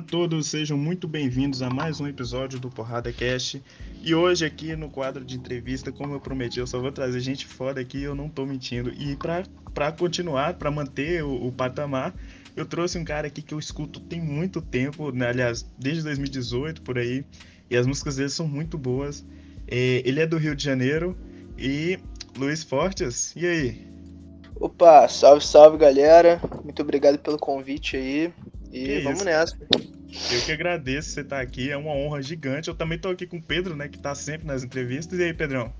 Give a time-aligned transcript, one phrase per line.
[0.00, 3.62] a todos, sejam muito bem-vindos a mais um episódio do Porrada Cast.
[4.02, 7.44] E hoje aqui no quadro de entrevista, como eu prometi, eu só vou trazer gente
[7.44, 8.90] foda aqui, eu não tô mentindo.
[8.94, 9.14] E
[9.74, 12.14] para continuar, para manter o, o, patamar,
[12.56, 15.28] eu trouxe um cara aqui que eu escuto tem muito tempo, né?
[15.28, 17.22] aliás, desde 2018 por aí,
[17.68, 19.22] e as músicas dele são muito boas.
[19.68, 21.14] É, ele é do Rio de Janeiro
[21.58, 21.98] e
[22.38, 23.86] Luiz Fortes, e aí?
[24.58, 26.40] Opa, salve, salve galera.
[26.64, 28.32] Muito obrigado pelo convite aí.
[28.72, 29.24] E que vamos isso?
[29.24, 29.56] nessa.
[30.32, 32.68] Eu que agradeço você estar aqui, é uma honra gigante.
[32.68, 35.18] Eu também estou aqui com o Pedro, né, que está sempre nas entrevistas.
[35.18, 35.72] E aí, Pedrão?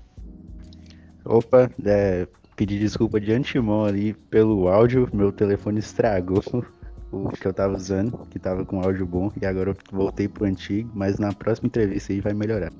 [1.23, 6.43] Opa, é, pedir desculpa de antemão ali pelo áudio, meu telefone estragou
[7.11, 10.45] o que eu estava usando, que estava com áudio bom, e agora eu voltei pro
[10.45, 12.71] antigo, mas na próxima entrevista aí vai melhorar.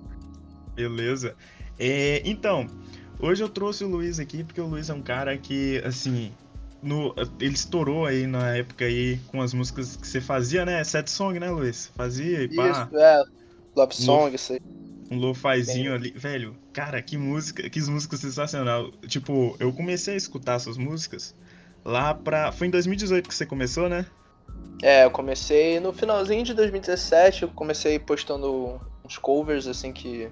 [0.76, 1.36] Beleza.
[1.78, 2.68] É, então,
[3.20, 6.32] hoje eu trouxe o Luiz aqui porque o Luiz é um cara que, assim,
[6.82, 10.84] no, ele estourou aí na época aí com as músicas que você fazia, né?
[10.84, 11.92] Set song, né, Luiz?
[11.96, 12.70] Fazia e pá.
[12.70, 13.24] Isso, é.
[13.76, 14.60] Love song, isso aí.
[15.10, 16.12] Um lo-fizinho ali.
[16.12, 18.92] Velho, cara, que música, que música sensacional.
[19.08, 21.36] Tipo, eu comecei a escutar essas músicas
[21.86, 22.52] lá pra.
[22.52, 24.06] Foi em 2018 que você começou, né?
[24.82, 30.30] É, eu comecei no finalzinho de 2017, eu comecei postando uns covers, assim, que.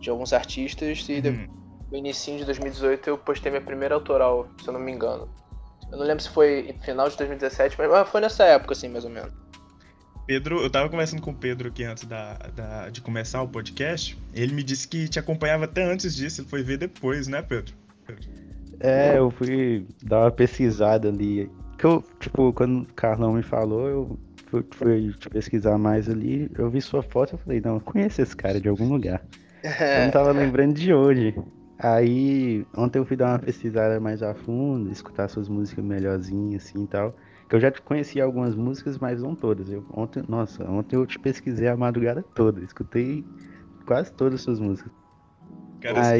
[0.00, 1.46] de alguns artistas, e hum.
[1.90, 5.28] no início de 2018 eu postei minha primeira autoral, se eu não me engano.
[5.90, 9.10] Eu não lembro se foi final de 2017, mas foi nessa época, assim, mais ou
[9.10, 9.32] menos.
[10.26, 14.18] Pedro, eu tava conversando com o Pedro aqui antes da, da, de começar o podcast.
[14.34, 17.74] Ele me disse que te acompanhava até antes disso, ele foi ver depois, né, Pedro?
[18.78, 21.50] É, eu fui dar uma pesquisada ali.
[21.78, 24.18] Que eu, tipo, quando o Carlão me falou, eu
[24.50, 28.36] fui, fui pesquisar mais ali, eu vi sua foto e falei, não, eu conheço esse
[28.36, 29.22] cara de algum lugar.
[29.62, 31.34] eu não tava lembrando de hoje.
[31.78, 36.82] Aí, ontem eu fui dar uma pesquisada mais a fundo, escutar suas músicas melhorzinhas assim
[36.82, 37.14] e tal.
[37.48, 39.70] Que eu já te conhecia algumas músicas, mas não todas.
[39.70, 43.24] Eu, ontem, nossa, ontem eu te pesquisei a madrugada toda, escutei
[43.86, 44.92] quase todas as suas músicas.
[45.80, 46.18] Cara, Aí,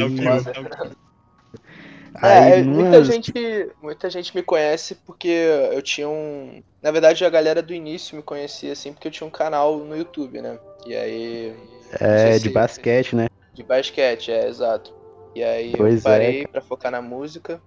[2.21, 3.33] tá é, é muita, gente,
[3.81, 5.29] muita gente me conhece porque
[5.73, 6.63] eu tinha um.
[6.81, 9.97] Na verdade, a galera do início me conhecia assim porque eu tinha um canal no
[9.97, 10.59] YouTube, né?
[10.87, 11.57] E aí.
[12.01, 12.49] É, de se...
[12.49, 13.27] basquete, né?
[13.53, 14.98] De basquete, é, exato.
[15.39, 16.47] E aí pois eu parei é.
[16.49, 17.63] pra focar na música.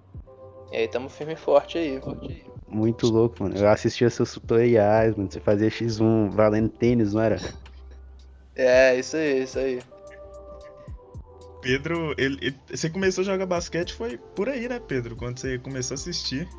[0.74, 2.02] E aí tamo firme e forte aí.
[2.68, 3.56] Muito louco, mano.
[3.56, 5.32] Eu assistia seus tutoriais, mano.
[5.32, 7.38] Você fazia X1 valendo tênis, não era?
[8.58, 9.80] É, isso aí, isso aí.
[11.62, 15.16] Pedro, ele, ele, você começou a jogar basquete foi por aí, né, Pedro?
[15.16, 16.50] Quando você começou a assistir.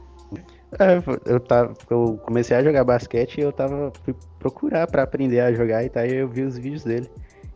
[0.79, 5.41] É, eu, tava, eu comecei a jogar basquete e eu tava fui procurar para aprender
[5.41, 7.11] a jogar e tá aí eu vi os vídeos dele.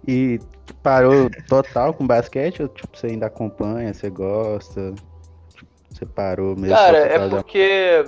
[0.07, 0.39] E
[0.83, 4.95] parou total com basquete ou tipo, você ainda acompanha, você gosta?
[5.55, 6.77] Tipo, você parou mesmo?
[6.77, 8.05] Cara, é porque.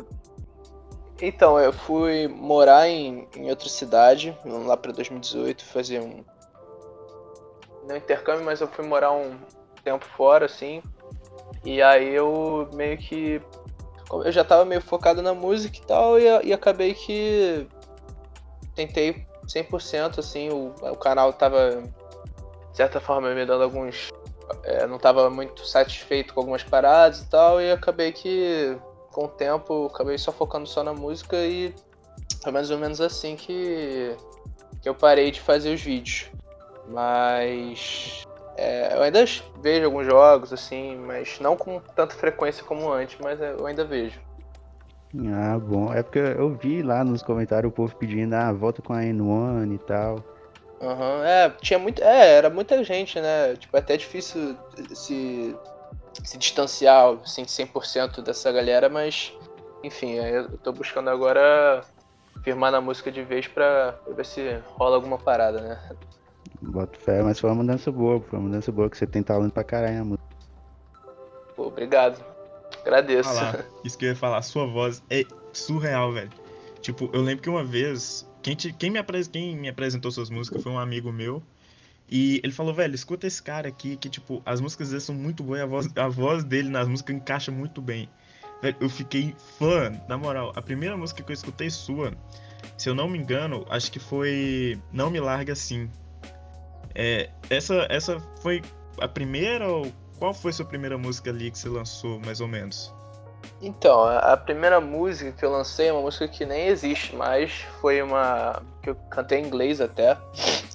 [1.20, 6.25] Então, eu fui morar em, em outra cidade, lá pra 2018, fazer um.
[7.88, 9.37] Não intercâmbio, mas eu fui morar um
[9.82, 10.81] tempo fora, assim.
[11.64, 13.42] E aí eu meio que.
[14.10, 17.66] Eu já tava meio focado na música e tal, e, e acabei que.
[18.76, 21.82] Tentei 100%, assim, o, o canal tava,
[22.70, 24.10] de certa forma, me dando alguns...
[24.64, 28.78] É, não tava muito satisfeito com algumas paradas e tal, e acabei que,
[29.12, 31.75] com o tempo, acabei só focando só na música e
[32.42, 34.16] foi mais ou menos assim que,
[34.81, 36.31] que eu parei de fazer os vídeos.
[36.87, 38.26] Mas
[38.56, 39.25] é, eu ainda
[39.60, 44.19] vejo alguns jogos, assim, mas não com tanta frequência como antes, mas eu ainda vejo.
[45.16, 45.92] Ah, bom.
[45.92, 49.74] É porque eu vi lá nos comentários o povo pedindo, ah, volta com a N1
[49.74, 50.24] e tal.
[50.80, 51.24] Aham, uhum.
[51.24, 52.02] é, tinha muito.
[52.02, 53.56] É, era muita gente, né?
[53.56, 54.56] Tipo, é até difícil
[54.94, 55.56] se,
[56.22, 59.32] se distanciar, assim, 100% dessa galera, mas,
[59.82, 61.82] enfim, eu tô buscando agora
[62.42, 65.80] firmar na música de vez pra, pra ver se rola alguma parada, né?
[66.60, 69.52] Boto fé, mas foi uma mudança boa, foi uma mudança boa que você tem talento
[69.52, 70.28] pra caralho na música.
[71.56, 72.25] Pô, obrigado.
[72.82, 73.28] Agradeço.
[73.28, 76.30] Falar, isso que eu ia falar, sua voz é surreal, velho.
[76.80, 80.30] Tipo, eu lembro que uma vez, quem, te, quem, me, apres, quem me apresentou suas
[80.30, 81.42] músicas foi um amigo meu.
[82.10, 85.42] E ele falou, velho, escuta esse cara aqui, que, tipo, as músicas dele são muito
[85.42, 88.08] boas e a voz, a voz dele nas músicas encaixa muito bem.
[88.62, 90.52] Velho, eu fiquei fã, na moral.
[90.56, 92.12] A primeira música que eu escutei sua,
[92.76, 95.90] se eu não me engano, acho que foi Não Me Larga Assim.
[96.94, 98.62] É, essa, essa foi
[99.00, 102.93] a primeira ou qual foi sua primeira música ali que você lançou, mais ou menos?
[103.61, 107.53] Então, a primeira música que eu lancei é uma música que nem existe mais.
[107.81, 108.62] Foi uma.
[108.82, 110.17] que eu cantei em inglês até.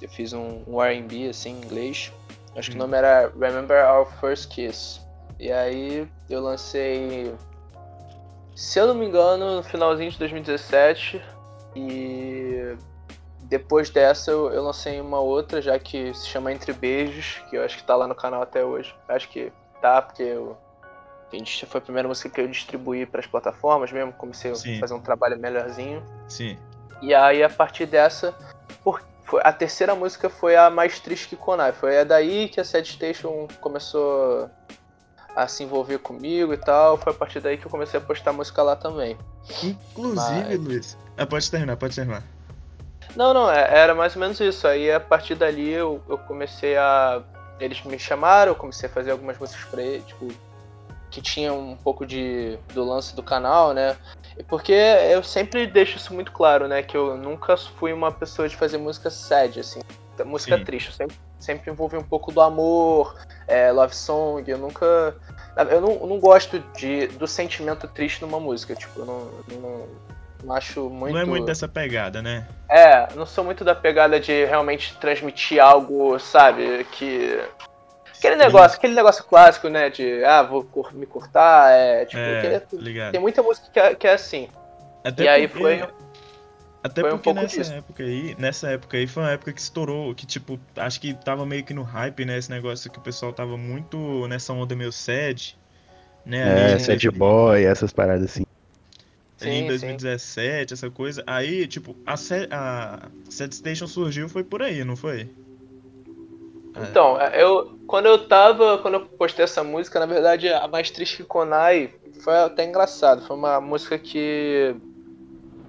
[0.00, 2.12] Eu fiz um, um RB assim em inglês.
[2.56, 2.74] Acho hum.
[2.74, 2.86] que o hum.
[2.86, 5.00] nome era Remember Our First Kiss.
[5.38, 7.34] E aí eu lancei.
[8.54, 11.22] Se eu não me engano, no finalzinho de 2017.
[11.76, 12.76] E
[13.44, 17.64] depois dessa eu, eu, lancei uma outra, já que se chama Entre Beijos, que eu
[17.64, 18.94] acho que tá lá no canal até hoje.
[19.08, 20.56] Acho que tá, porque eu,
[21.66, 24.76] foi a primeira música que eu distribuí para as plataformas mesmo, comecei Sim.
[24.76, 26.02] a fazer um trabalho melhorzinho.
[26.28, 26.56] Sim.
[27.02, 28.34] E aí a partir dessa,
[28.82, 31.72] por, foi, a terceira música foi a mais triste que Konai.
[31.72, 34.48] Foi a daí que a Sad Station começou
[35.36, 36.96] a se envolver comigo e tal.
[36.96, 39.18] Foi a partir daí que eu comecei a postar música lá também.
[39.62, 40.60] Inclusive, Mas...
[40.60, 40.98] Luiz.
[41.16, 42.22] Ah, pode terminar, pode terminar.
[43.16, 44.66] Não, não, é, era mais ou menos isso.
[44.66, 47.22] Aí a partir dali eu, eu comecei a.
[47.60, 50.28] Eles me chamaram, eu comecei a fazer algumas músicas pra eles, tipo,
[51.10, 53.96] que tinha um pouco de do lance do canal, né?
[54.48, 56.82] Porque eu sempre deixo isso muito claro, né?
[56.82, 59.80] Que eu nunca fui uma pessoa de fazer música sad, assim.
[60.24, 60.64] Música Sim.
[60.64, 60.88] triste.
[60.88, 63.14] Eu sempre, sempre envolvi um pouco do amor,
[63.46, 64.48] é, love song.
[64.50, 65.16] Eu nunca.
[65.70, 68.74] Eu não, eu não gosto de, do sentimento triste numa música.
[68.74, 69.18] Tipo, eu não,
[69.52, 69.88] não, não
[70.52, 71.12] acho muito.
[71.14, 72.46] Não é muito dessa pegada, né?
[72.68, 76.84] É, não sou muito da pegada de realmente transmitir algo, sabe?
[76.92, 77.40] Que
[78.24, 79.90] Aquele negócio, aquele negócio clássico, né?
[79.90, 81.70] De ah, vou me cortar.
[81.72, 84.48] É, tipo, é, é, tem muita música que é, que é assim.
[85.04, 85.86] Até e aí foi.
[86.82, 87.72] Até foi porque um nessa disso.
[87.72, 91.44] época aí, nessa época aí foi uma época que estourou, que tipo, acho que tava
[91.44, 92.38] meio que no hype, né?
[92.38, 95.58] Esse negócio que o pessoal tava muito nessa onda meio sad,
[96.24, 96.72] né?
[96.74, 98.44] É, sad boy, essas paradas assim.
[99.44, 100.74] Sim, em 2017, sim.
[100.74, 101.22] essa coisa.
[101.26, 105.28] Aí, tipo, a, a Sad Station surgiu foi por aí, não foi?
[106.76, 106.82] É.
[106.90, 110.90] Então, é, eu quando eu tava, quando eu postei essa música, na verdade, a mais
[110.90, 113.22] triste que Konai foi até engraçado.
[113.26, 114.74] Foi uma música que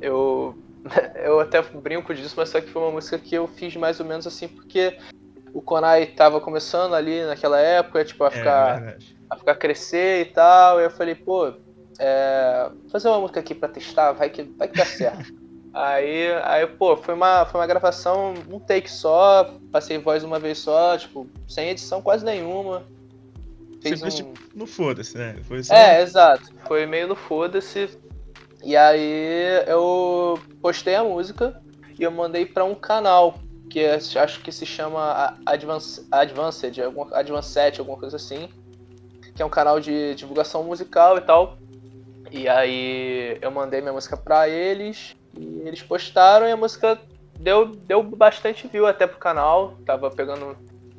[0.01, 0.56] eu
[1.24, 4.06] eu até brinco disso, mas só que foi uma música que eu fiz mais ou
[4.06, 4.98] menos assim porque
[5.54, 8.98] o Konai tava começando ali naquela época, tipo, a é, ficar é
[9.30, 10.80] a ficar crescer e tal.
[10.80, 11.54] E eu falei, pô,
[12.00, 15.33] é, fazer uma música aqui para testar, vai que vai que dá certo.
[15.75, 20.59] Aí, aí, pô, foi uma, foi uma gravação, um take só, passei voz uma vez
[20.59, 22.83] só, tipo, sem edição quase nenhuma.
[23.81, 24.31] Fez Você um...
[24.31, 25.36] tipo, no foda-se, né?
[25.44, 25.75] Foi só...
[25.75, 26.50] É, exato.
[26.65, 27.89] Foi meio no foda-se.
[28.63, 31.62] E aí eu postei a música
[32.00, 33.38] e eu mandei para um canal
[33.69, 38.48] que é, acho que se chama Advance, Advanced, alguma, Advanced, alguma coisa assim.
[39.36, 41.57] Que é um canal de divulgação musical e tal.
[42.35, 45.15] E aí eu mandei minha música pra eles.
[45.37, 46.99] E eles postaram e a música
[47.39, 49.77] deu, deu bastante view até pro canal.
[49.85, 50.57] Tava pegando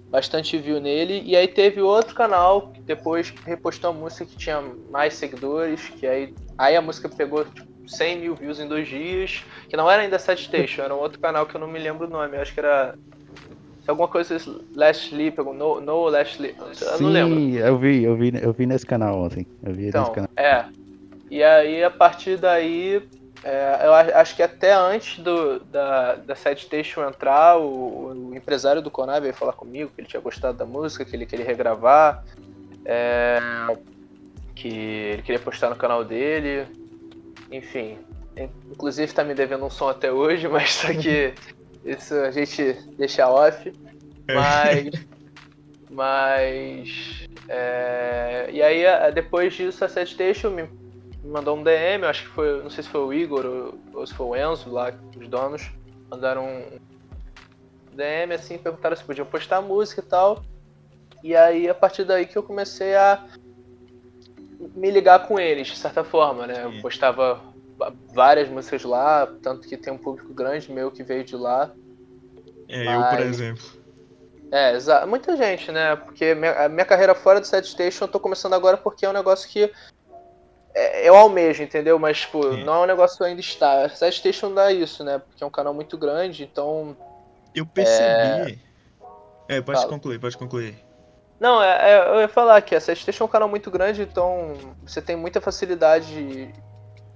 [0.09, 1.23] bastante view nele.
[1.27, 5.91] E aí teve outro canal que depois repostou a música que tinha mais seguidores.
[5.91, 9.45] Que aí, aí a música pegou tipo, 100 mil views em dois dias.
[9.69, 12.07] Que não era ainda Set Station, era um outro canal que eu não me lembro
[12.07, 12.39] o nome.
[12.39, 12.95] Acho que era
[13.87, 14.39] alguma coisa
[14.75, 17.39] Last Sleep, no, no Last Sleep, eu Sim, não lembro.
[17.39, 19.47] Eu vi, eu vi, eu vi nesse canal ontem.
[19.63, 20.31] Eu vi então, nesse canal.
[20.35, 20.65] É.
[21.31, 23.03] E aí a partir daí
[23.47, 28.91] é, eu acho que até antes do, da, da Station entrar, o, o, empresário do
[28.91, 32.25] Konami veio falar comigo que ele tinha gostado da música, que ele queria regravar,
[32.85, 33.39] é,
[34.53, 36.67] que ele queria postar no canal dele,
[37.53, 37.99] enfim.
[38.69, 41.33] Inclusive está me devendo um som até hoje, mas só que
[41.85, 43.73] isso a gente deixa off.
[44.29, 45.07] Mas.
[45.89, 47.29] mas.
[47.49, 48.83] É, e aí,
[49.13, 50.69] depois disso, a Set Station me
[51.27, 54.07] me mandou um DM, acho que foi, não sei se foi o Igor ou, ou
[54.07, 55.69] se foi o Enzo lá, os donos,
[56.09, 56.79] mandaram um
[57.93, 60.45] DM assim, perguntaram se podiam postar música e tal.
[61.25, 63.27] E aí a partir daí que eu comecei a
[64.75, 66.65] me ligar com eles, de certa forma, né?
[66.65, 67.41] Eu postava
[68.15, 71.73] várias músicas lá, tanto que tem um público grande meu que veio de lá.
[72.69, 72.95] É, Mas...
[72.95, 73.65] eu, por exemplo.
[74.53, 75.09] É, exato.
[75.09, 75.97] Muita gente, né?
[75.97, 79.11] Porque minha, a minha carreira fora do Set Station eu tô começando agora porque é
[79.11, 79.73] um negócio que
[80.77, 81.99] eu almejo, entendeu?
[81.99, 82.65] Mas, tipo, Sim.
[82.65, 83.85] não é um negócio ainda está.
[83.85, 85.19] A Station dá isso, né?
[85.19, 86.97] Porque é um canal muito grande, então.
[87.55, 88.61] Eu percebi.
[89.49, 89.91] É, é pode Fala.
[89.91, 90.77] concluir, pode concluir.
[91.41, 94.55] Não, é, é, eu ia falar que a Station é um canal muito grande, então
[94.85, 96.53] você tem muita facilidade.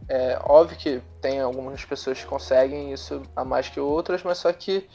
[0.09, 4.53] É óbvio que tem algumas pessoas que conseguem isso a mais que outras, mas só
[4.53, 4.89] que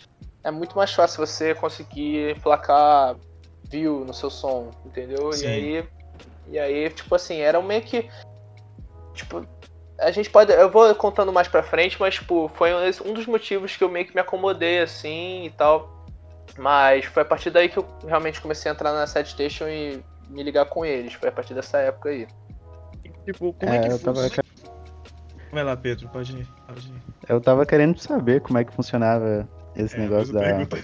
[0.44, 3.16] é muito mais fácil você conseguir placar
[3.64, 5.32] view no seu som, entendeu?
[5.32, 5.46] Sim.
[5.46, 5.88] E aí,
[6.50, 8.10] e aí, tipo assim, era meio que
[9.16, 9.48] Tipo,
[10.00, 10.52] a gente pode.
[10.52, 12.72] Eu vou contando mais pra frente, mas, tipo, foi
[13.04, 16.06] um dos motivos que eu meio que me acomodei assim e tal.
[16.58, 20.04] Mas foi a partir daí que eu realmente comecei a entrar na Set Station e
[20.30, 21.14] me ligar com eles.
[21.14, 22.28] Foi a partir dessa época aí.
[23.26, 24.30] Tipo, como é, é que funciona?
[24.30, 24.46] Tava...
[25.52, 27.02] Vai lá, Pedro, pode ir, pode ir.
[27.28, 30.42] Eu tava querendo saber como é que funcionava esse é, negócio da.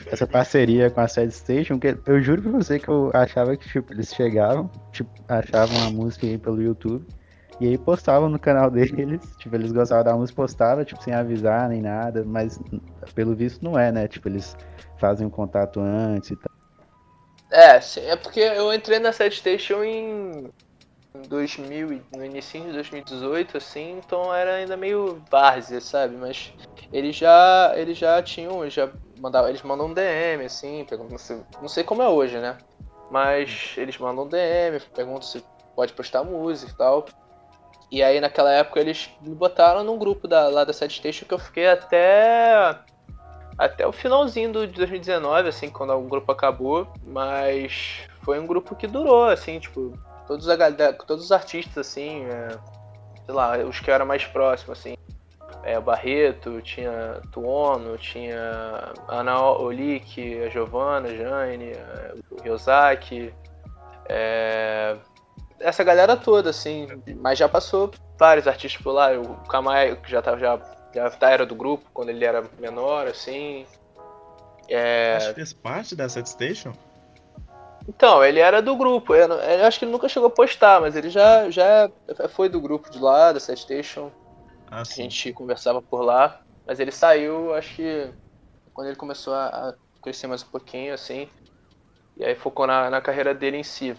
[0.08, 3.68] Essa parceria com a Set Station, que eu juro pra você que eu achava que,
[3.68, 7.06] tipo, eles chegavam, tipo, achavam a música aí pelo YouTube
[7.62, 11.70] E aí postavam no canal deles, tipo, eles gostavam da música, postavam, tipo, sem avisar
[11.70, 12.60] nem nada, mas
[13.14, 14.08] pelo visto não é, né?
[14.08, 14.58] Tipo, eles
[14.98, 16.52] fazem um contato antes e tal.
[17.52, 20.50] É, é porque eu entrei na Set Station em
[21.28, 26.16] 2000, no início de 2018, assim, então era ainda meio várzea, sabe?
[26.16, 26.52] Mas
[26.92, 28.90] eles já, eles já tinham, já
[29.20, 32.58] mandavam, eles mandam um DM, assim, perguntam se, não sei como é hoje, né?
[33.12, 35.44] Mas eles mandam um DM, perguntam se
[35.76, 37.06] pode postar música e tal.
[37.92, 41.34] E aí naquela época eles me botaram num grupo da, lá da Set Station que
[41.34, 42.78] eu fiquei até
[43.58, 48.76] até o finalzinho do, de 2019, assim, quando o grupo acabou, mas foi um grupo
[48.76, 49.94] que durou, assim, tipo,
[50.26, 50.58] todos, a,
[51.06, 52.58] todos os artistas, assim, é,
[53.26, 54.96] sei lá, os que eram mais próximos, assim,
[55.64, 61.74] é, o Barreto, tinha Tuono, tinha Ana Olick, a Giovanna, a Jane,
[62.32, 63.32] o Ryosaki,
[64.10, 64.98] é,
[65.62, 66.88] essa galera toda, assim,
[67.18, 70.60] mas já passou vários artistas por lá, o Kamae, que já tava já,
[70.94, 73.66] já era do grupo quando ele era menor, assim.
[74.68, 75.16] É...
[75.16, 76.74] Acho que fez parte da Set Station?
[77.88, 79.16] Então, ele era do grupo.
[79.16, 81.90] Eu, eu, acho que ele nunca chegou a postar, mas ele já, já
[82.30, 84.12] foi do grupo de lá, da Set Station.
[84.70, 86.42] Ah, a gente conversava por lá.
[86.66, 88.10] Mas ele saiu, acho que
[88.74, 91.28] quando ele começou a, a crescer mais um pouquinho, assim.
[92.16, 93.96] E aí focou na, na carreira dele em si.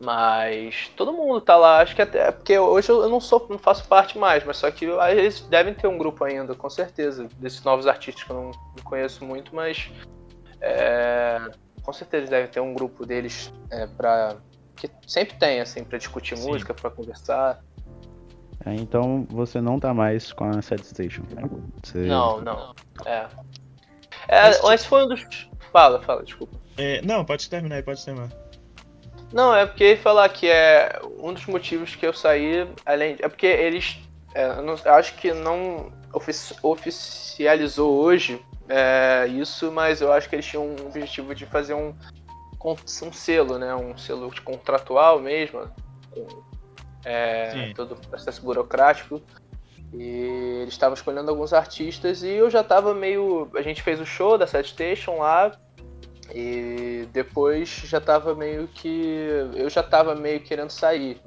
[0.00, 2.30] Mas todo mundo tá lá, acho que até.
[2.30, 5.88] Porque hoje eu não sou, não faço parte mais, mas só que eles devem ter
[5.88, 9.90] um grupo ainda, com certeza, desses novos artistas que eu não, não conheço muito, mas.
[10.60, 11.50] É,
[11.82, 14.36] com certeza eles devem ter um grupo deles é, pra.
[14.76, 16.48] Que sempre tem, assim, pra discutir Sim.
[16.48, 17.60] música, pra conversar.
[18.64, 21.22] É, então você não tá mais com a Sad Station.
[21.82, 21.98] Você...
[21.98, 22.74] Não, não.
[23.04, 23.26] É.
[24.28, 25.48] é esse foi um dos.
[25.72, 26.56] Fala, fala, desculpa.
[26.76, 28.30] É, não, pode terminar aí, pode terminar.
[29.32, 33.16] Não, é porque falar que é um dos motivos que eu saí, além.
[33.20, 33.98] É porque eles.
[34.34, 40.36] É, eu, não, acho que não ofici oficializou hoje é, isso, mas eu acho que
[40.36, 41.94] eles tinham um objetivo de fazer um,
[42.64, 43.74] um selo, né?
[43.74, 45.70] Um selo contratual mesmo,
[46.10, 46.26] com
[47.04, 49.20] é, todo o processo burocrático.
[49.92, 53.50] E eles estavam escolhendo alguns artistas e eu já estava meio.
[53.54, 55.52] A gente fez o show da Set Station lá,
[56.34, 59.26] e depois já tava meio que.
[59.54, 61.20] Eu já tava meio querendo sair.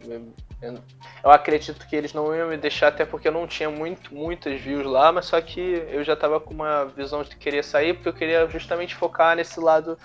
[1.24, 4.62] Eu acredito que eles não iam me deixar, até porque eu não tinha muito, muitas
[4.62, 8.10] views lá, mas só que eu já tava com uma visão de querer sair, porque
[8.10, 9.98] eu queria justamente focar nesse lado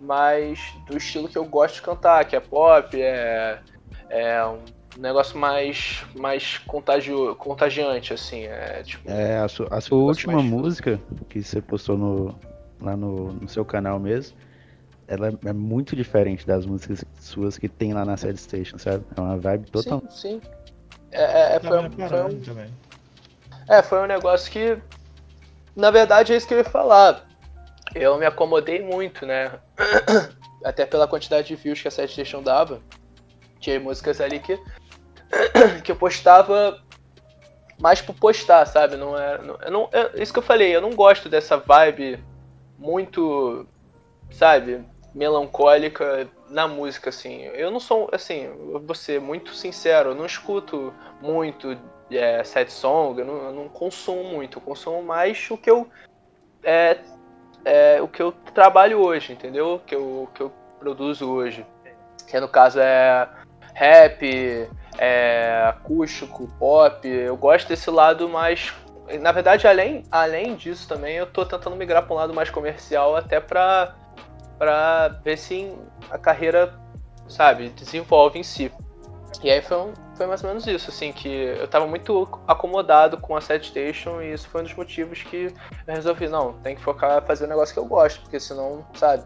[0.00, 0.58] mais
[0.88, 3.60] do estilo que eu gosto de cantar, que é pop, é,
[4.10, 4.58] é um
[4.98, 8.42] negócio mais, mais contagio, contagiante, assim.
[8.44, 10.46] É, tipo, é a, su, a sua última mais...
[10.46, 12.34] música que você postou no,
[12.82, 14.36] lá no, no seu canal mesmo,
[15.06, 19.04] ela é muito diferente das músicas suas que tem lá na Sad Station, sabe?
[19.16, 20.02] É uma vibe total.
[20.08, 20.42] Sim, sim.
[21.10, 22.70] É, é, é foi, um, foi um...
[23.68, 24.78] É, foi um negócio que.
[25.74, 27.26] Na verdade é isso que eu ia falar.
[27.94, 29.52] Eu me acomodei muito, né?
[30.64, 32.80] Até pela quantidade de views que a Sad Station dava.
[33.60, 34.58] Tinha músicas ali que.
[35.84, 36.80] que eu postava
[37.78, 38.96] mais por postar, sabe?
[38.96, 42.22] Não é, não, não, é isso que eu falei, eu não gosto dessa vibe
[42.82, 43.64] muito,
[44.30, 44.84] sabe,
[45.14, 47.42] melancólica na música, assim.
[47.54, 48.48] Eu não sou, assim,
[48.84, 51.78] vou ser muito sincero, eu não escuto muito
[52.10, 55.88] é, sad song, eu não, eu não, consumo muito, eu consumo mais o que eu
[56.62, 56.98] é,
[57.64, 59.74] é, o que eu trabalho hoje, entendeu?
[59.74, 61.64] O que eu, que eu produzo hoje.
[62.26, 63.28] Que no caso é
[63.74, 67.06] rap, é, acústico, pop.
[67.08, 68.72] Eu gosto desse lado mais
[69.18, 73.16] na verdade, além, além disso também, eu tô tentando migrar para um lado mais comercial
[73.16, 73.94] até para
[74.58, 75.74] para ver se
[76.08, 76.72] a carreira,
[77.28, 78.70] sabe, desenvolve em si.
[79.42, 83.18] E aí foi, um, foi mais ou menos isso, assim, que eu tava muito acomodado
[83.18, 85.52] com a Set Station e isso foi um dos motivos que
[85.86, 88.38] eu resolvi, não, tem que focar em fazer o um negócio que eu gosto, porque
[88.38, 89.24] senão, sabe,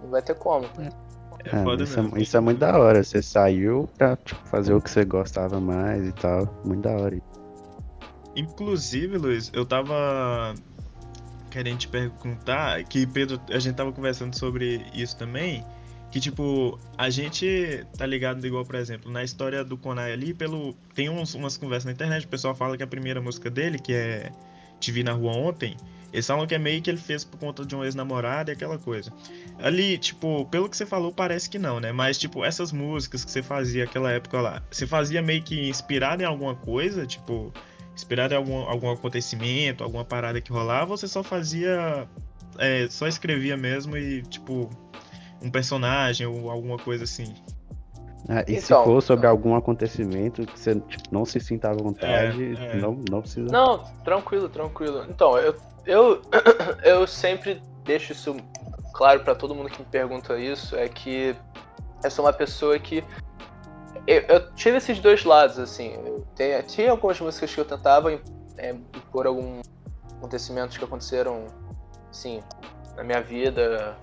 [0.00, 0.64] não vai ter como.
[0.78, 4.80] É, é isso, é, isso, é, muito da hora, você saiu pra tipo, fazer o
[4.80, 7.18] que você gostava mais e tal, muito da hora.
[8.36, 10.54] Inclusive, Luiz, eu tava
[11.50, 15.64] querendo te perguntar, que Pedro, a gente tava conversando sobre isso também,
[16.10, 20.74] que tipo, a gente tá ligado igual, por exemplo, na história do Konai ali, pelo
[20.94, 23.94] tem uns, umas conversas na internet, o pessoal fala que a primeira música dele, que
[23.94, 24.30] é
[24.78, 25.76] Te Vi na Rua Ontem,
[26.12, 28.78] eles falam que é meio que ele fez por conta de um ex-namorado e aquela
[28.78, 29.12] coisa.
[29.58, 31.92] Ali, tipo, pelo que você falou, parece que não, né?
[31.92, 36.22] Mas, tipo, essas músicas que você fazia aquela época lá, você fazia meio que inspirado
[36.22, 37.52] em alguma coisa, tipo,
[37.96, 42.06] inspirado em algum, algum acontecimento, alguma parada que rolava, ou você só fazia.
[42.58, 44.70] É, só escrevia mesmo e, tipo,
[45.42, 47.34] um personagem ou alguma coisa assim?
[48.28, 51.72] Ah, e se Então, for sobre algum acontecimento que você tipo, não se sinta à
[51.72, 52.76] vontade, É, é.
[52.76, 53.50] Não, não precisa.
[53.50, 55.06] Não, tranquilo, tranquilo.
[55.08, 55.54] Então, eu,
[55.86, 56.22] eu,
[56.82, 58.36] eu sempre deixo isso
[58.92, 61.36] claro pra todo mundo que me pergunta isso, é que
[62.02, 63.02] eu sou uma pessoa que.
[64.06, 65.94] Eu, eu tive esses dois lados, assim.
[66.34, 68.12] Tenho- tinha algumas músicas que eu tentava
[68.56, 69.62] é, impor alguns
[70.16, 71.46] acontecimentos que aconteceram,
[72.10, 72.42] assim,
[72.96, 73.96] na minha vida,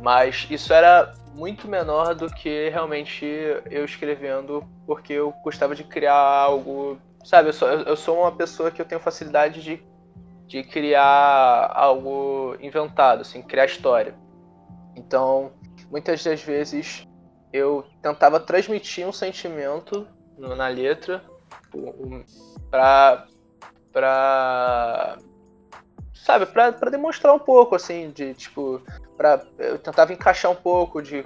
[0.00, 3.24] mas isso era muito menor do que realmente
[3.70, 8.70] eu escrevendo, porque eu gostava de criar algo Sabe, eu sou, eu sou uma pessoa
[8.70, 9.82] que eu tenho facilidade de,
[10.46, 14.14] de criar algo inventado, assim, criar história.
[14.96, 15.52] Então,
[15.90, 17.06] muitas das vezes
[17.52, 20.06] eu tentava transmitir um sentimento
[20.38, 21.22] na letra
[22.70, 23.26] pra.
[23.92, 25.18] pra.
[26.14, 28.80] sabe, pra demonstrar um pouco, assim, de tipo.
[29.16, 31.24] Pra, eu tentava encaixar um pouco de.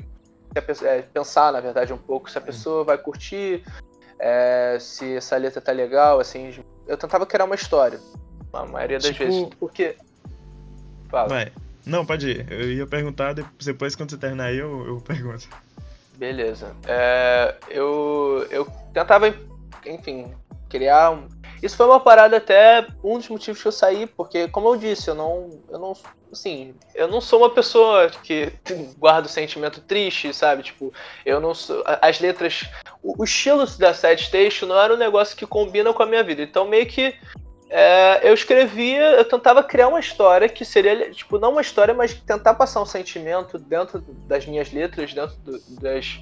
[0.66, 3.62] pessoa- é, pensar, na verdade, um pouco se a pessoa vai curtir,
[4.18, 6.52] é, se essa letra tá legal, assim.
[6.86, 8.00] Eu tentava criar uma história.
[8.52, 9.48] A maioria das Tipo- vezes.
[9.60, 9.96] Porque.
[11.08, 11.28] Fala.
[11.28, 11.52] Vai.
[11.84, 12.50] Não, pode ir.
[12.50, 15.48] Eu ia perguntar, de- depois quando você terminar aí, eu, eu pergunto.
[16.16, 16.74] Beleza.
[16.86, 19.34] É, eu, eu tentava,
[19.84, 20.34] enfim,
[20.68, 21.28] criar um.
[21.62, 25.08] Isso foi uma parada até um dos motivos que eu saí, porque, como eu disse,
[25.08, 25.50] eu não.
[25.68, 25.92] Eu não.
[26.32, 28.52] Assim, eu não sou uma pessoa que
[28.98, 30.62] guarda o sentimento triste, sabe?
[30.62, 30.92] Tipo,
[31.24, 31.82] eu não sou.
[32.00, 32.64] As letras.
[33.02, 36.24] O, o estilo da Sad Station não era um negócio que combina com a minha
[36.24, 36.42] vida.
[36.42, 37.14] Então meio que.
[37.68, 42.14] É, eu escrevia, eu tentava criar uma história que seria, tipo, não uma história, mas
[42.14, 46.20] tentar passar um sentimento dentro das minhas letras, dentro do- das,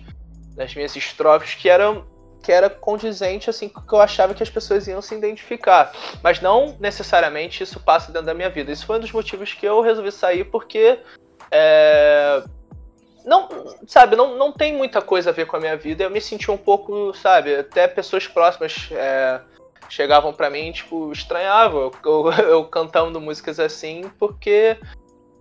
[0.57, 2.07] das minhas estrofes, que eram
[2.43, 5.91] que era condizente assim que eu achava que as pessoas iam se identificar.
[6.23, 8.71] Mas não necessariamente isso passa dentro da minha vida.
[8.71, 10.99] Isso foi um dos motivos que eu resolvi sair, porque
[11.51, 12.43] é,
[13.25, 13.49] não,
[13.87, 16.05] sabe, não, não tem muita coisa a ver com a minha vida.
[16.05, 19.41] Eu me senti um pouco, sabe, até pessoas próximas é,
[19.89, 24.79] chegavam pra mim, tipo, estranhavam eu, eu, eu cantando músicas assim, porque,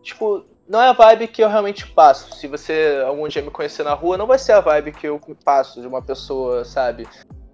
[0.02, 2.36] tipo, não é a vibe que eu realmente passo.
[2.36, 5.20] Se você algum dia me conhecer na rua, não vai ser a vibe que eu
[5.44, 7.08] passo de uma pessoa, sabe,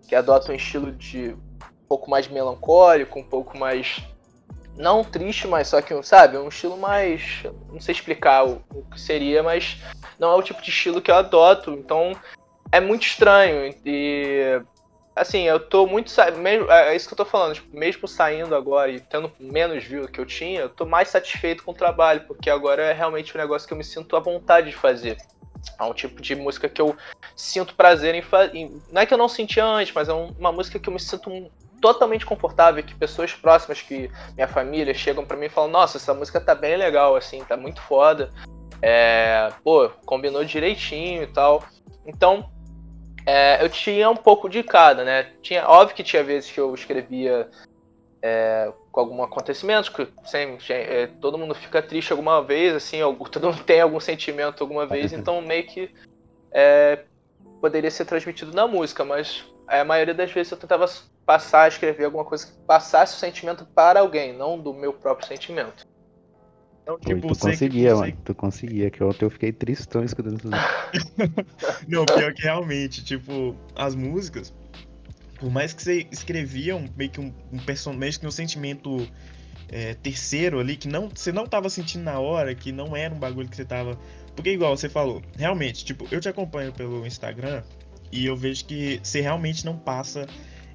[0.08, 4.02] que adota um estilo de um pouco mais melancólico, um pouco mais
[4.78, 9.00] não triste, mas só que, sabe, um estilo mais, não sei explicar o, o que
[9.00, 9.78] seria, mas
[10.18, 11.72] não é o tipo de estilo que eu adoto.
[11.72, 12.14] Então,
[12.72, 14.62] é muito estranho e
[15.20, 18.90] assim, eu tô muito mesmo, é isso que eu tô falando, tipo, mesmo saindo agora
[18.90, 22.50] e tendo menos view que eu tinha, eu tô mais satisfeito com o trabalho, porque
[22.50, 25.18] agora é realmente um negócio que eu me sinto à vontade de fazer.
[25.78, 26.96] É um tipo de música que eu
[27.36, 28.72] sinto prazer em fazer.
[28.90, 31.00] Não é que eu não sentia antes, mas é um- uma música que eu me
[31.00, 31.50] sinto um-
[31.82, 36.14] totalmente confortável, que pessoas próximas, que minha família, chegam pra mim e falam, nossa, essa
[36.14, 38.30] música tá bem legal, assim, tá muito foda.
[38.82, 41.64] É, pô, combinou direitinho e tal.
[42.06, 42.50] Então,
[43.30, 45.32] é, eu tinha um pouco de cada, né?
[45.42, 47.48] Tinha, óbvio que tinha vezes que eu escrevia
[48.24, 53.26] é, com algum acontecimento, que sempre, é, todo mundo fica triste alguma vez, assim, algum-
[53.30, 55.92] todo mundo tem algum sentimento alguma vez, então meio que
[56.52, 57.04] é,
[57.62, 60.86] poderia ser transmitido na música, mas a maioria das vezes eu tentava
[61.24, 65.86] passar, escrever alguma coisa que passasse o sentimento para alguém, não do meu próprio sentimento.
[66.90, 68.18] Então, tipo, tu conseguia, mano.
[68.24, 70.48] Tu conseguia, que ontem eu fiquei tristão escutando isso.
[71.88, 74.54] Não, pior que realmente, tipo, as músicas,
[75.40, 79.08] por mais que você escrevia um, meio que um, um personagem, que um sentimento
[79.72, 83.20] é, terceiro ali, que não, você não tava sentindo na hora, que não era um
[83.20, 84.00] bagulho que você tava.
[84.36, 87.62] Porque, igual você falou, realmente, tipo, eu te acompanho pelo Instagram
[88.12, 90.26] e eu vejo que você realmente não passa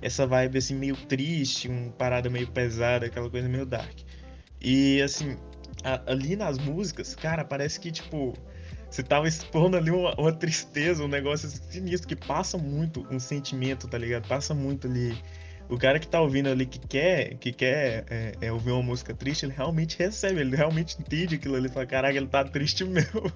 [0.00, 3.98] essa vibe assim, meio triste, uma parada meio pesada, aquela coisa meio dark.
[4.61, 5.37] E assim,
[6.07, 8.35] ali nas músicas, cara, parece que, tipo,
[8.94, 13.88] você tava expondo ali uma, uma tristeza, um negócio sinistro que passa muito um sentimento,
[13.88, 14.29] tá ligado?
[14.29, 15.18] Passa muito ali.
[15.68, 19.12] O cara que tá ouvindo ali que quer, que quer é, é, ouvir uma música
[19.12, 21.68] triste, ele realmente recebe, ele realmente entende aquilo ali.
[21.68, 23.33] Fala, caraca, ele tá triste mesmo.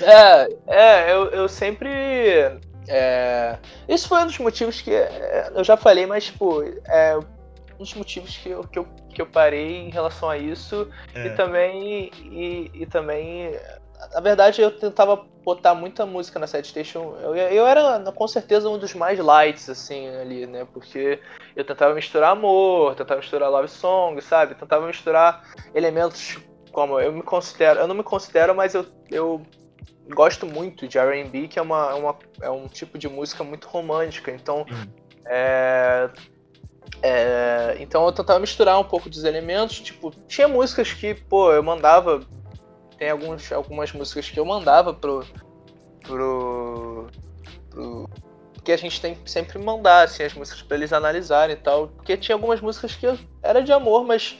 [0.00, 1.88] É, é, eu, eu sempre.
[2.86, 4.92] é, isso foi um dos motivos que.
[4.92, 7.18] é, eu já falei, mas, tipo, é
[7.78, 10.88] um dos motivos que eu, que eu, que eu parei em relação a isso.
[11.14, 11.26] É.
[11.26, 12.10] E também.
[12.30, 13.52] E, e também.
[14.12, 17.16] Na verdade, eu tentava botar muita música na Set Station.
[17.22, 20.66] Eu, eu era, com certeza, um dos mais lights, assim, ali, né?
[20.72, 21.20] Porque
[21.54, 24.54] eu tentava misturar amor, tentava misturar love song, sabe?
[24.54, 25.42] Tentava misturar
[25.74, 26.38] elementos
[26.72, 27.80] como eu me considero.
[27.80, 29.40] Eu não me considero, mas eu, eu
[30.14, 34.30] gosto muito de R&B, que é, uma, uma, é um tipo de música muito romântica.
[34.30, 34.86] Então, Hum.
[35.26, 36.10] é,
[37.02, 39.80] é, então eu tentava misturar um pouco dos elementos.
[39.80, 42.22] Tipo, tinha músicas que, pô, eu mandava.
[42.98, 45.24] Tem alguns, algumas músicas que eu mandava pro.
[46.02, 47.06] pro.
[47.70, 48.10] pro...
[48.54, 51.88] Porque a gente tem que sempre mandar assim, as músicas pra eles analisarem e tal.
[51.88, 53.06] Porque tinha algumas músicas que
[53.42, 54.36] era de amor, mas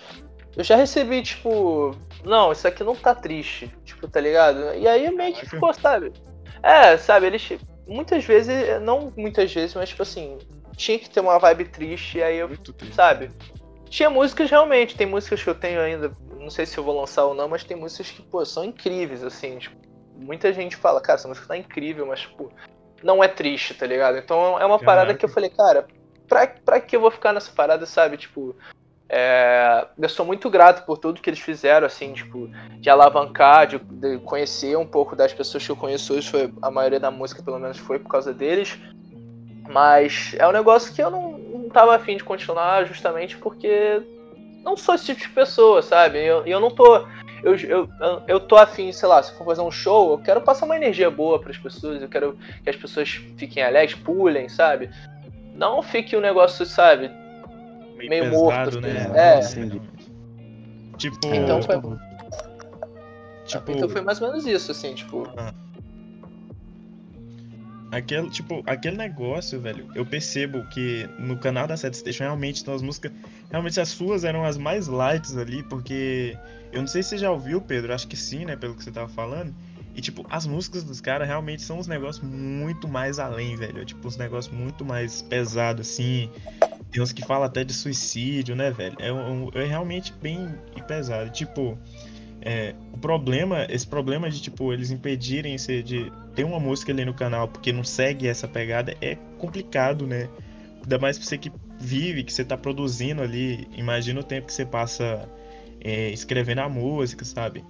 [0.57, 4.75] eu já recebi, tipo, não, isso aqui não tá triste, tipo, tá ligado?
[4.75, 6.13] E aí meio que ficou, sabe?
[6.63, 7.53] É, sabe, eles
[7.87, 10.39] muitas vezes, não muitas vezes, mas tipo assim,
[10.77, 12.51] tinha que ter uma vibe triste, e aí eu,
[12.93, 13.31] sabe?
[13.89, 17.25] Tinha músicas realmente, tem músicas que eu tenho ainda, não sei se eu vou lançar
[17.25, 19.77] ou não, mas tem músicas que, pô, são incríveis, assim, tipo,
[20.17, 22.53] muita gente fala, cara, essa música tá incrível, mas, tipo,
[23.03, 24.19] não é triste, tá ligado?
[24.19, 24.85] Então é uma Caraca.
[24.85, 25.87] parada que eu falei, cara,
[26.29, 28.17] pra, pra que eu vou ficar nessa parada, sabe?
[28.17, 28.55] Tipo,
[29.09, 32.49] é, eu sou muito grato por tudo que eles fizeram, assim, tipo,
[32.81, 36.29] de alavancar, de, de, conhecer um pouco das pessoas que eu conheço hoje.
[36.29, 38.79] Foi, a maioria da música, pelo menos, foi por causa deles.
[39.69, 44.03] Mas é um negócio que eu não, não tava afim de continuar, justamente porque
[44.65, 46.19] não sou esse tipo de pessoa, sabe?
[46.25, 47.07] Eu, eu não tô.
[47.43, 47.89] Eu, eu,
[48.27, 51.11] eu tô afim, sei lá, se for fazer um show, eu quero passar uma energia
[51.11, 54.91] boa para as pessoas, eu quero que as pessoas fiquem alegres, pulem, sabe?
[55.55, 57.11] Não fique um negócio, sabe?
[57.97, 59.11] meio, meio pesado, morto, né?
[59.15, 59.39] É.
[59.39, 59.81] Assim,
[60.97, 61.19] tipo.
[61.27, 61.77] Então foi.
[63.45, 65.29] Tipo, Então foi mais ou menos isso, assim, tipo.
[67.91, 72.75] Aquele, tipo, aquele negócio, velho, eu percebo que no canal da Set Station realmente então,
[72.75, 73.13] as músicas.
[73.51, 76.37] Realmente as suas eram as mais lights ali, porque.
[76.73, 78.91] Eu não sei se você já ouviu, Pedro, acho que sim, né, pelo que você
[78.91, 79.55] tava falando.
[79.95, 83.83] E, tipo, as músicas dos caras realmente são uns negócios muito mais além, velho.
[83.83, 86.29] Tipo, uns negócios muito mais pesados, assim.
[86.91, 88.97] Tem uns que falam até de suicídio, né, velho?
[88.99, 90.55] É, um, é realmente bem
[90.87, 91.31] pesado.
[91.31, 91.79] Tipo,
[92.43, 97.05] é, o problema, esse problema de, tipo, eles impedirem esse, de ter uma música ali
[97.05, 100.29] no canal porque não segue essa pegada é complicado, né?
[100.83, 103.67] Ainda mais pra você que vive, que você tá produzindo ali.
[103.73, 105.29] Imagina o tempo que você passa
[105.81, 107.65] é, escrevendo a música, sabe?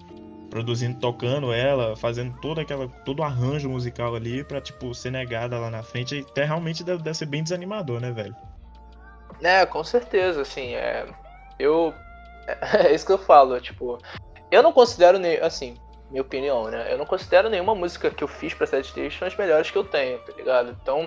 [0.50, 5.58] Produzindo, tocando ela, fazendo todo aquela, todo o arranjo musical ali pra, tipo, ser negada
[5.58, 6.24] lá na frente.
[6.28, 8.36] Até realmente deve, deve ser bem desanimador, né, velho?
[9.42, 11.06] É, com certeza, assim, é.
[11.58, 11.94] Eu.
[12.78, 13.98] É isso que eu falo, tipo.
[14.50, 15.76] Eu não considero, nem assim,
[16.10, 16.92] minha opinião, né?
[16.92, 19.84] Eu não considero nenhuma música que eu fiz pra Sad Station as melhores que eu
[19.84, 20.76] tenho, tá ligado?
[20.80, 21.06] Então,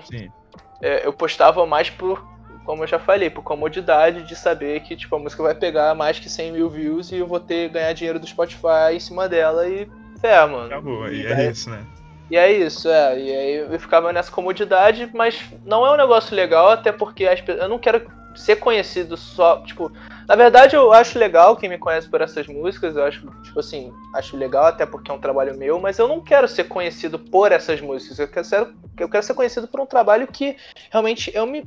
[0.82, 2.24] é, eu postava mais por,
[2.64, 6.18] como eu já falei, por comodidade de saber que, tipo, a música vai pegar mais
[6.18, 9.66] que 100 mil views e eu vou ter ganhar dinheiro do Spotify em cima dela
[9.68, 10.66] e fé, mano.
[10.66, 11.86] Acabou, e, e é, é isso, né?
[12.30, 13.18] E é isso, é.
[13.18, 17.42] E aí eu ficava nessa comodidade, mas não é um negócio legal, até porque as,
[17.46, 19.90] eu não quero ser conhecido só, tipo,
[20.30, 23.92] na verdade eu acho legal quem me conhece por essas músicas, eu acho, tipo assim,
[24.14, 27.50] acho legal até porque é um trabalho meu, mas eu não quero ser conhecido por
[27.50, 30.56] essas músicas, eu quero ser, eu quero ser conhecido por um trabalho que
[30.88, 31.66] realmente eu me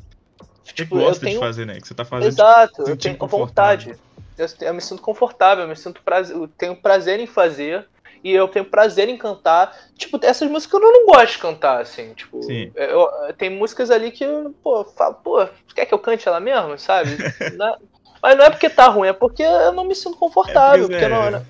[0.64, 1.34] tipo, eu tenho...
[1.34, 1.78] de fazer, né?
[1.82, 2.30] Que você tá fazendo.
[2.30, 3.98] Exato, eu tenho vontade.
[4.38, 7.86] Eu, eu, me sinto confortável, eu me sinto prazer, eu tenho prazer em fazer
[8.24, 9.78] e eu tenho prazer em cantar.
[9.98, 12.14] Tipo, essas músicas eu não gosto de cantar, assim.
[12.14, 14.26] Tipo, eu, tem músicas ali que,
[14.64, 15.46] pô, falo, pô,
[15.76, 17.10] quer que eu cante ela mesmo, sabe?
[18.24, 20.86] mas não é porque tá ruim, é porque eu não me sinto confortável.
[20.86, 21.10] É, porque, é.
[21.10, 21.46] não, né?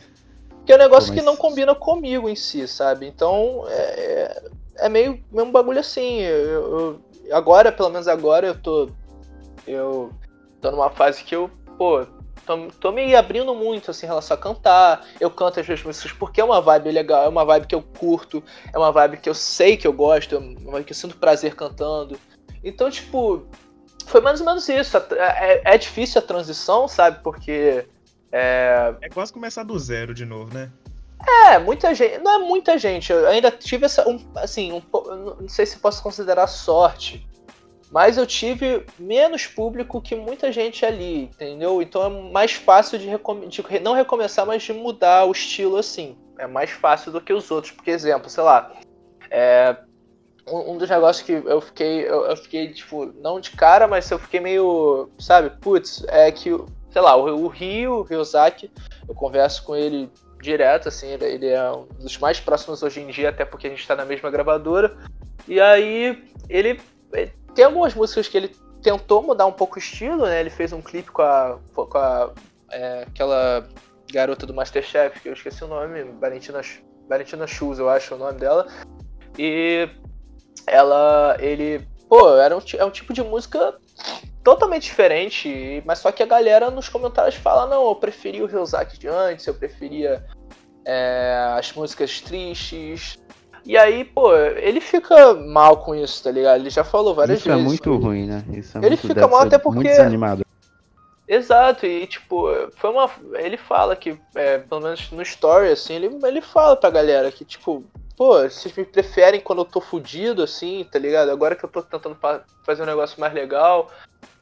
[0.56, 1.20] porque é um negócio pô, mas...
[1.20, 3.06] que não combina comigo em si, sabe?
[3.06, 4.44] Então, é,
[4.78, 6.22] é meio, meio um bagulho assim.
[6.22, 8.90] Eu, eu, agora, pelo menos agora, eu tô.
[9.68, 10.12] Eu
[10.60, 12.06] tô numa fase que eu, pô,
[12.44, 15.06] tô, tô me abrindo muito assim, em relação a cantar.
[15.20, 17.84] Eu canto as minhas músicas porque é uma vibe legal, é uma vibe que eu
[17.84, 20.98] curto, é uma vibe que eu sei que eu gosto, é uma vibe que eu
[20.98, 22.20] sinto prazer cantando.
[22.64, 23.46] Então, tipo,
[24.08, 24.98] foi mais ou menos isso.
[24.98, 27.22] É, é difícil a transição, sabe?
[27.24, 27.86] Porque.
[28.32, 28.96] É...
[29.02, 30.72] é quase começar do zero de novo, né?
[31.46, 32.18] É, muita gente.
[32.20, 33.12] Não é muita gente.
[33.12, 34.08] Eu ainda tive essa.
[34.08, 34.82] Um, assim, um,
[35.40, 37.26] não sei se posso considerar sorte.
[37.92, 41.80] Mas eu tive menos público que muita gente ali, entendeu?
[41.80, 46.18] Então é mais fácil de, recom de não recomeçar, mas de mudar o estilo assim.
[46.40, 47.72] É mais fácil do que os outros.
[47.72, 48.72] Porque, exemplo, sei lá.
[49.30, 49.78] É,
[50.48, 54.20] um, dos negócios que eu fiquei, eu, eu, fiquei, tipo, não de cara, mas eu
[54.20, 56.50] fiquei meio, sabe, putz, é que,
[56.92, 60.10] sei lá, o, o Rio, o eu converso com ele
[60.42, 63.70] direto, assim, ele, ele, é um dos mais próximos hoje em dia, até porque a
[63.70, 64.98] gente tá na mesma gravadora.
[65.48, 66.80] E aí, ele
[67.56, 70.42] tem algumas músicas que ele tentou mudar um pouco o estilo, né?
[70.42, 72.32] Ele fez um clipe com a, com a
[72.70, 73.68] é, aquela
[74.12, 76.62] garota do Masterchef, que eu esqueci o nome, Valentina,
[77.08, 78.68] Valentina Schulz, eu acho o nome dela.
[79.38, 79.90] E
[80.66, 83.76] ela, ele, pô, era um, é um tipo de música
[84.44, 89.00] totalmente diferente, mas só que a galera nos comentários fala, não, eu preferia o Ryuzaki
[89.00, 90.24] de antes, eu preferia
[90.86, 93.18] é, as músicas tristes,
[93.66, 96.60] e aí, pô, ele fica mal com isso, tá ligado?
[96.60, 97.62] Ele já falou várias isso vezes.
[97.62, 98.44] Isso é muito ruim, né?
[98.52, 99.76] Isso é ele muito, fica mal até porque.
[99.76, 100.46] Muito desanimado.
[101.26, 103.10] Exato, e tipo, foi uma.
[103.36, 107.46] Ele fala que, é, pelo menos no story, assim, ele, ele fala pra galera que,
[107.46, 107.86] tipo,
[108.16, 111.30] pô, vocês me preferem quando eu tô fudido, assim, tá ligado?
[111.30, 112.18] Agora que eu tô tentando
[112.64, 113.92] fazer um negócio mais legal,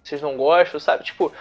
[0.04, 1.04] vocês não gostam, sabe?
[1.04, 1.32] Tipo,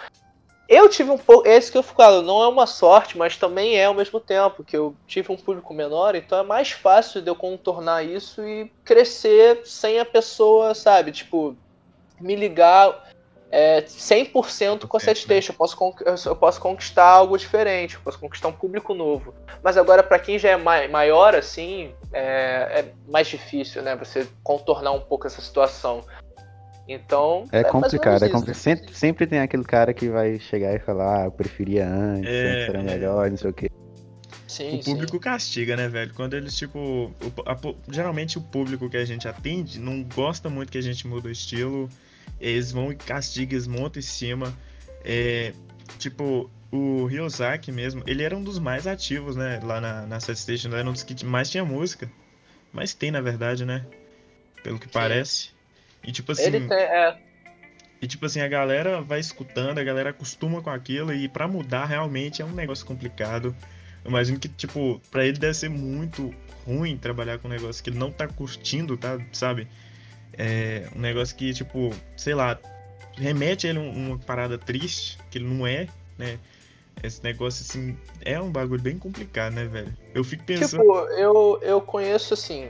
[0.69, 1.49] eu tive um pouco.
[1.49, 4.63] É isso que eu falo, não é uma sorte, mas também é ao mesmo tempo,
[4.63, 8.71] que eu tive um público menor, então é mais fácil de eu contornar isso e
[8.85, 11.11] crescer sem a pessoa, sabe?
[11.11, 11.57] Tipo,
[12.21, 13.10] me ligar
[13.51, 15.53] é, 100% com a set station.
[15.53, 19.35] Eu posso, eu posso conquistar algo diferente, eu posso conquistar um público novo.
[19.63, 22.23] Mas agora, para quem já é maior, assim, é,
[22.81, 23.97] é, mais difícil, né?
[23.97, 26.05] Você contornar um pouco essa situação.
[26.89, 27.45] Então.
[27.53, 28.57] É, é complicado, é complicado.
[28.57, 32.53] Sempre, sempre, tem aquele cara que vai chegar e falar, ah, eu preferia antes, é,
[32.53, 33.71] antes era melhor, não sei o quê.
[34.47, 35.21] Sim, o público sim.
[35.21, 36.13] castiga, né, velho?
[36.15, 36.79] Quando eles, tipo.
[36.79, 37.13] O,
[37.47, 37.57] a,
[37.89, 41.31] geralmente o público que a gente atende não gosta muito que a gente muda o
[41.31, 41.89] estilo
[42.41, 44.57] eles vão e castigam, eles montam em cima.
[45.05, 45.53] É,
[45.99, 49.61] tipo, o Ryozaki mesmo, ele era um dos mais ativos, né?
[49.63, 52.11] Lá na, na Set Station, era um dos que mais tinha música.
[52.73, 53.85] Mas tem, na verdade, né?
[54.63, 54.93] Pelo que Sim.
[54.93, 55.51] parece.
[56.05, 56.45] E tipo assim.
[56.45, 57.19] Ele tem, é.
[58.01, 61.85] E tipo assim, a galera vai escutando, a galera acostuma com aquilo, e para mudar
[61.85, 63.55] realmente é um negócio complicado.
[64.03, 66.35] Eu imagino que, tipo, pra ele deve ser muito
[66.67, 69.19] ruim trabalhar com um negócio que ele não tá curtindo, tá?
[69.33, 69.69] Sabe?
[70.37, 72.59] É um negócio que, tipo, sei lá,
[73.17, 75.87] remete a ele uma parada triste, que ele não é,
[76.19, 76.39] né?
[77.03, 79.97] Esse negócio, assim, é um bagulho bem complicado, né, velho?
[80.15, 80.83] Eu fico pensando.
[80.83, 82.69] Tipo, eu, eu conheço, assim,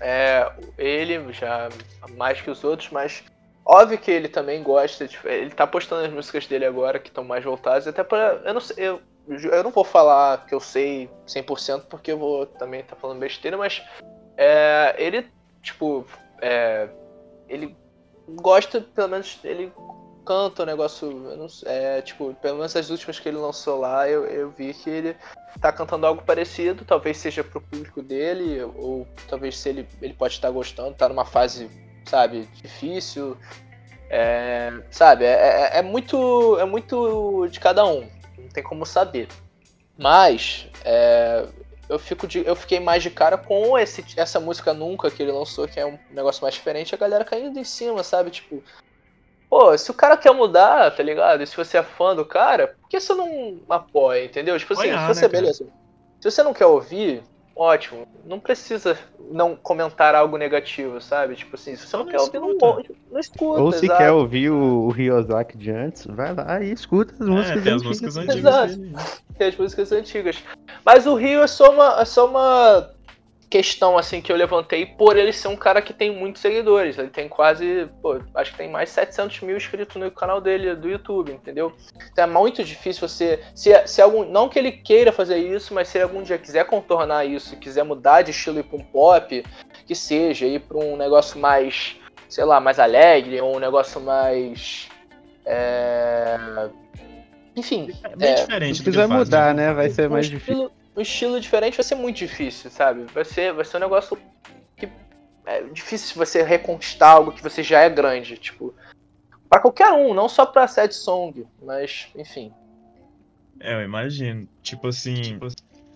[0.00, 1.68] é, ele já
[2.16, 3.22] mais que os outros, mas
[3.64, 5.06] óbvio que ele também gosta.
[5.06, 8.54] De, ele tá postando as músicas dele agora que estão mais voltadas, até para Eu
[8.54, 8.76] não sei.
[8.84, 13.20] Eu, eu não vou falar que eu sei 100% porque eu vou também tá falando
[13.20, 13.82] besteira, mas
[14.36, 15.26] é, ele,
[15.62, 16.06] tipo,
[16.40, 16.88] é,
[17.48, 17.76] ele
[18.28, 19.72] gosta, pelo menos, ele
[20.24, 24.26] canta o negócio, não, é, tipo, pelo menos as últimas que ele lançou lá, eu,
[24.26, 25.16] eu vi que ele
[25.58, 30.34] tá cantando algo parecido, talvez seja pro público dele, ou talvez se ele, ele pode
[30.34, 31.70] estar gostando, tá numa fase,
[32.04, 33.38] sabe, difícil,
[34.10, 39.28] é, sabe, é, é, é muito, é muito de cada um, não tem como saber.
[39.96, 41.46] Mas, é,
[41.88, 45.32] eu, fico de, eu fiquei mais de cara com esse, essa música Nunca que ele
[45.32, 48.30] lançou, que é um negócio mais diferente, a galera caindo em cima, sabe?
[48.30, 48.62] Tipo,
[49.48, 51.42] pô, se o cara quer mudar, tá ligado?
[51.42, 54.58] E se você é fã do cara, por que você não apoia, entendeu?
[54.58, 55.66] Tipo assim, se você, né, beleza.
[56.20, 57.22] Se você não quer ouvir,
[57.58, 58.06] ótimo.
[58.24, 58.96] Não precisa
[59.30, 61.34] não comentar algo negativo, sabe?
[61.34, 62.38] Tipo assim, se você não, não quer escuta.
[62.38, 63.60] ouvir, não, não escuta.
[63.60, 63.98] Ou se exato.
[63.98, 67.72] quer ouvir o, o Ryozaki de antes, vai lá e escuta as é, músicas tem
[67.72, 67.74] antigas.
[67.74, 69.18] As músicas antigas exato.
[69.36, 70.44] Tem as músicas antigas.
[70.84, 72.90] Mas o Rio é só uma, é só uma
[73.50, 76.98] questão assim que eu levantei por ele ser um cara que tem muitos seguidores.
[76.98, 80.74] Ele tem quase, pô, acho que tem mais de 700 mil inscritos no canal dele
[80.74, 81.72] do YouTube, entendeu?
[82.12, 85.88] Então é muito difícil você, se, se algum, não que ele queira fazer isso, mas
[85.88, 88.84] se ele algum dia quiser contornar isso, quiser mudar de estilo e ir para um
[88.84, 89.44] pop,
[89.86, 91.96] que seja ir para um negócio mais,
[92.28, 94.88] sei lá, mais alegre ou um negócio mais
[95.46, 96.38] é...
[97.56, 97.90] Enfim.
[98.04, 98.78] É bem é, diferente.
[98.78, 99.72] Se quiser mudar, né?
[99.72, 103.04] Vai ser mais difícil um estilo diferente vai ser muito difícil, sabe?
[103.12, 104.18] Vai ser, vai ser um negócio
[104.76, 104.88] que
[105.46, 108.74] é difícil você reconquistar algo que você já é grande, tipo,
[109.48, 112.52] para qualquer um, não só para Sad Song, mas enfim.
[113.60, 114.48] É, eu imagino.
[114.60, 115.46] Tipo assim, tipo,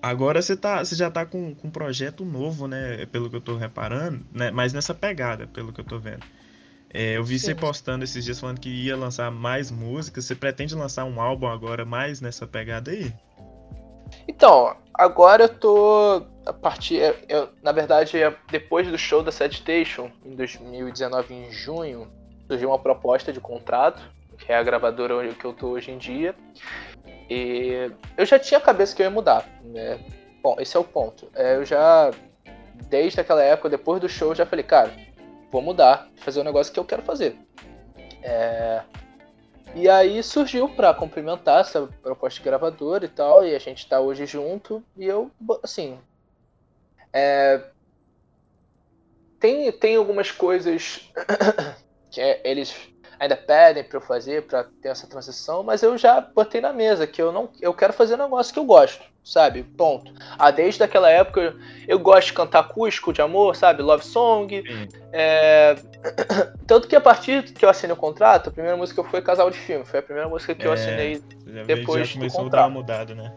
[0.00, 3.40] agora você tá, você já tá com, com um projeto novo, né, pelo que eu
[3.40, 6.24] tô reparando, né, mas nessa pegada, pelo que eu tô vendo.
[6.94, 7.46] É, eu vi Sim.
[7.46, 10.26] você postando esses dias falando que ia lançar mais músicas.
[10.26, 13.12] Você pretende lançar um álbum agora mais nessa pegada aí?
[14.26, 16.22] Então, agora eu tô.
[16.44, 17.14] A partir.
[17.28, 18.16] Eu, na verdade,
[18.50, 22.11] depois do show da Sad Station, em 2019, em junho,
[22.48, 24.02] surgiu uma proposta de contrato,
[24.38, 26.35] que é a gravadora que eu tô hoje em dia.
[27.30, 29.98] E eu já tinha a cabeça que eu ia mudar, né?
[30.42, 31.30] Bom, esse é o ponto.
[31.35, 32.11] É, eu já,
[32.88, 34.92] desde aquela época, depois do show, já falei, cara,
[35.50, 37.37] vou mudar, fazer o um negócio que eu quero fazer.
[38.22, 38.82] É,
[39.74, 44.00] e aí surgiu para complementar essa proposta de gravadora e tal, e a gente tá
[44.00, 45.30] hoje junto, e eu,
[45.62, 45.98] assim.
[47.12, 47.62] É,
[49.38, 51.11] tem, tem algumas coisas
[52.11, 52.91] que é, eles
[53.22, 57.06] ainda pedem para eu fazer para ter essa transição, mas eu já botei na mesa
[57.06, 59.62] que eu não eu quero fazer um negócio que eu gosto, sabe?
[59.62, 60.12] Ponto.
[60.37, 61.54] Ah, desde aquela época eu,
[61.87, 63.80] eu gosto de cantar acústico de amor, sabe?
[63.80, 64.64] Love song.
[65.12, 65.76] É...
[66.66, 69.58] Tanto que a partir que eu assinei o contrato, a primeira música foi Casal de
[69.58, 71.22] Filme, foi a primeira música que é, eu assinei
[71.64, 72.54] depois já começou do contrato.
[72.54, 73.32] a dar uma mudada, né?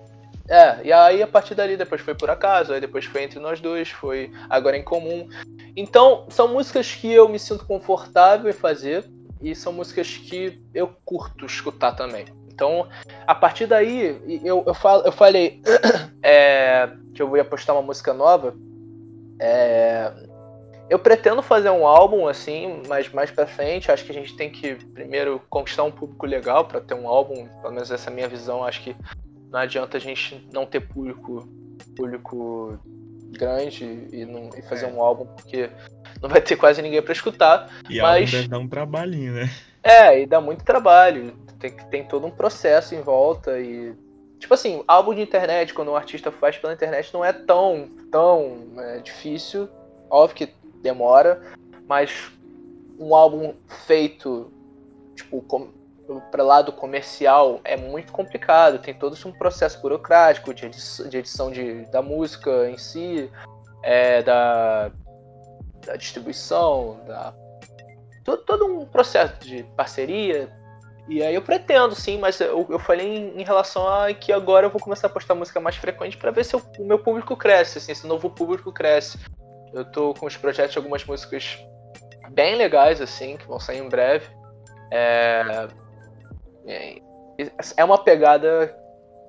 [0.47, 3.61] É, e aí a partir dali depois foi por acaso, aí depois foi entre nós
[3.61, 5.27] dois, foi agora em comum.
[5.75, 9.03] Então, são músicas que eu me sinto confortável em fazer,
[9.45, 12.25] e são músicas que eu curto escutar também.
[12.51, 12.87] Então,
[13.27, 15.61] a partir daí, eu, eu, falo, eu falei
[16.23, 18.55] é, que eu ia postar uma música nova
[19.39, 20.11] É,
[20.89, 23.91] eu pretendo fazer um álbum assim, mas mais para frente.
[23.91, 27.47] Acho que a gente tem que primeiro conquistar um público legal para ter um álbum.
[27.61, 28.63] Pelo menos essa é a minha visão.
[28.63, 28.95] Acho que
[29.51, 31.47] não adianta a gente não ter público,
[31.95, 32.79] público
[33.31, 34.89] grande e, não, e fazer é.
[34.89, 35.69] um álbum porque
[36.21, 37.69] não vai ter quase ninguém para escutar.
[37.89, 39.49] E mas deve dar um trabalhinho, né?
[39.83, 41.35] É, e dá muito trabalho.
[41.59, 43.95] Tem, tem todo um processo em volta e
[44.39, 48.57] Tipo assim, álbum de internet, quando um artista faz pela internet, não é tão, tão
[48.77, 49.67] é, difícil.
[50.09, 51.41] Óbvio que demora,
[51.87, 52.31] mas
[52.99, 53.55] um álbum
[53.87, 54.51] feito,
[55.15, 55.69] tipo, com,
[56.31, 58.79] para lado comercial é muito complicado.
[58.79, 63.31] Tem todo um processo burocrático de edição, de, edição de, da música em si,
[63.83, 64.91] é, da,
[65.85, 67.33] da distribuição, da,
[68.23, 70.51] todo, todo um processo de parceria,
[71.07, 74.65] e aí eu pretendo, sim, mas eu, eu falei em, em, relação a que agora
[74.65, 77.37] eu vou começar a postar música mais frequente para ver se eu, o meu público
[77.37, 79.19] cresce, assim, esse novo público cresce.
[79.71, 81.59] Eu tô com os projetos de algumas músicas
[82.31, 84.27] bem legais, assim, que vão sair em breve.
[84.91, 85.67] É,
[86.67, 87.01] é,
[87.77, 88.75] é uma pegada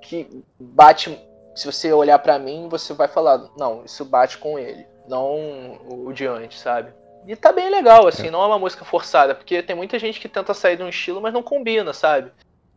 [0.00, 1.18] que bate.
[1.54, 6.12] Se você olhar para mim, você vai falar, não, isso bate com ele, não o
[6.12, 6.92] de antes, sabe?
[7.26, 8.30] E tá bem legal, assim, é.
[8.30, 11.20] não é uma música forçada, porque tem muita gente que tenta sair de um estilo,
[11.20, 12.30] mas não combina, sabe?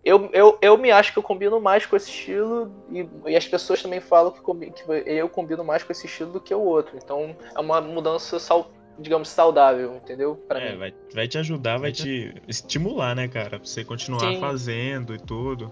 [0.04, 3.46] Eu, eu, eu me acho que eu combino mais com esse estilo e, e as
[3.46, 4.40] pessoas também falam que,
[4.72, 6.98] que, eu combino mais com esse estilo do que o outro.
[6.98, 10.36] Então é uma mudança, sal, digamos, saudável, entendeu?
[10.48, 10.78] Pra é, mim.
[10.78, 13.60] Vai, vai te ajudar, vai te estimular, né, cara?
[13.60, 14.40] Pra você continuar Sim.
[14.40, 15.72] fazendo e tudo.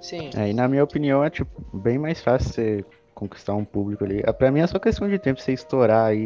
[0.00, 0.30] Sim.
[0.34, 2.84] É, e na minha opinião é tipo, bem mais fácil você
[3.14, 4.22] conquistar um público ali.
[4.26, 6.24] Ah, pra mim é só questão de tempo você estourar aí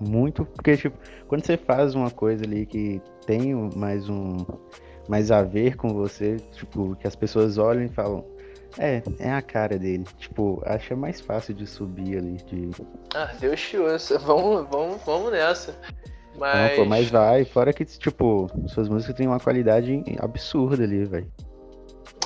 [0.00, 0.98] muito, porque, tipo,
[1.28, 4.44] quando você faz uma coisa ali que tem mais um.
[5.08, 8.24] mais a ver com você, tipo, que as pessoas olham e falam.
[8.78, 10.04] É, é a cara dele.
[10.18, 12.36] Tipo, acha mais fácil de subir ali.
[12.44, 12.70] De...
[13.14, 14.18] Ah, Deus te ouça.
[14.24, 15.78] Vamos, vamos, vamos nessa.
[16.36, 16.70] Mas...
[16.70, 17.44] Não, pô, mas vai.
[17.44, 21.30] Fora que, tipo, suas músicas têm uma qualidade absurda ali, velho.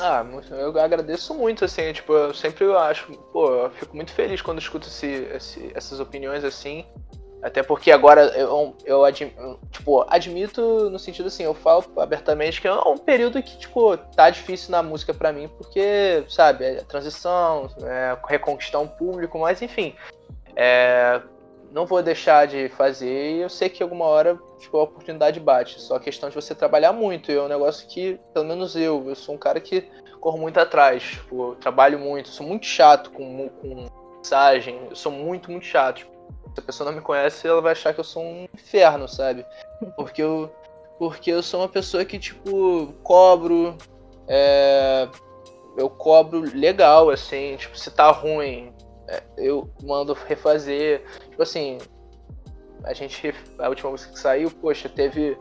[0.00, 4.60] Ah, eu agradeço muito, assim, tipo, eu sempre acho, pô, eu fico muito feliz quando
[4.60, 6.84] escuto esse, esse, essas opiniões assim.
[7.42, 9.02] Até porque agora eu, eu,
[9.70, 14.28] tipo, admito no sentido assim, eu falo abertamente que é um período que, tipo, tá
[14.28, 19.94] difícil na música para mim, porque, sabe, é transição, é reconquistar um público, mas enfim.
[20.56, 21.20] É,
[21.70, 25.80] não vou deixar de fazer e eu sei que alguma hora tipo, a oportunidade bate.
[25.80, 27.30] Só a questão de você trabalhar muito.
[27.30, 29.88] E é um negócio que, pelo menos eu, eu sou um cara que
[30.20, 31.02] corro muito atrás.
[31.02, 34.80] Tipo, trabalho muito, sou muito chato com, com mensagem.
[34.90, 35.98] Eu sou muito, muito chato.
[35.98, 36.17] Tipo,
[36.58, 39.46] se a pessoa não me conhece, ela vai achar que eu sou um inferno, sabe?
[39.96, 40.52] Porque eu,
[40.98, 43.76] porque eu sou uma pessoa que, tipo, cobro.
[44.26, 45.08] É,
[45.76, 48.72] eu cobro legal, assim, tipo, se tá ruim,
[49.06, 51.02] é, eu mando refazer.
[51.30, 51.78] Tipo assim,
[52.84, 53.32] a gente.
[53.58, 55.38] A última música que saiu, poxa, teve.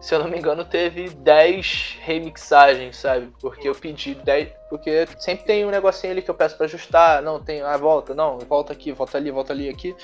[0.00, 3.32] Se eu não me engano, teve 10 remixagens, sabe?
[3.40, 4.48] Porque eu pedi 10.
[4.68, 7.22] Porque sempre tem um negocinho ali que eu peço pra ajustar.
[7.22, 7.62] Não, tem.
[7.62, 9.94] Ah, volta, não, volta aqui, volta ali, volta ali, aqui.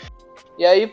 [0.59, 0.92] E aí,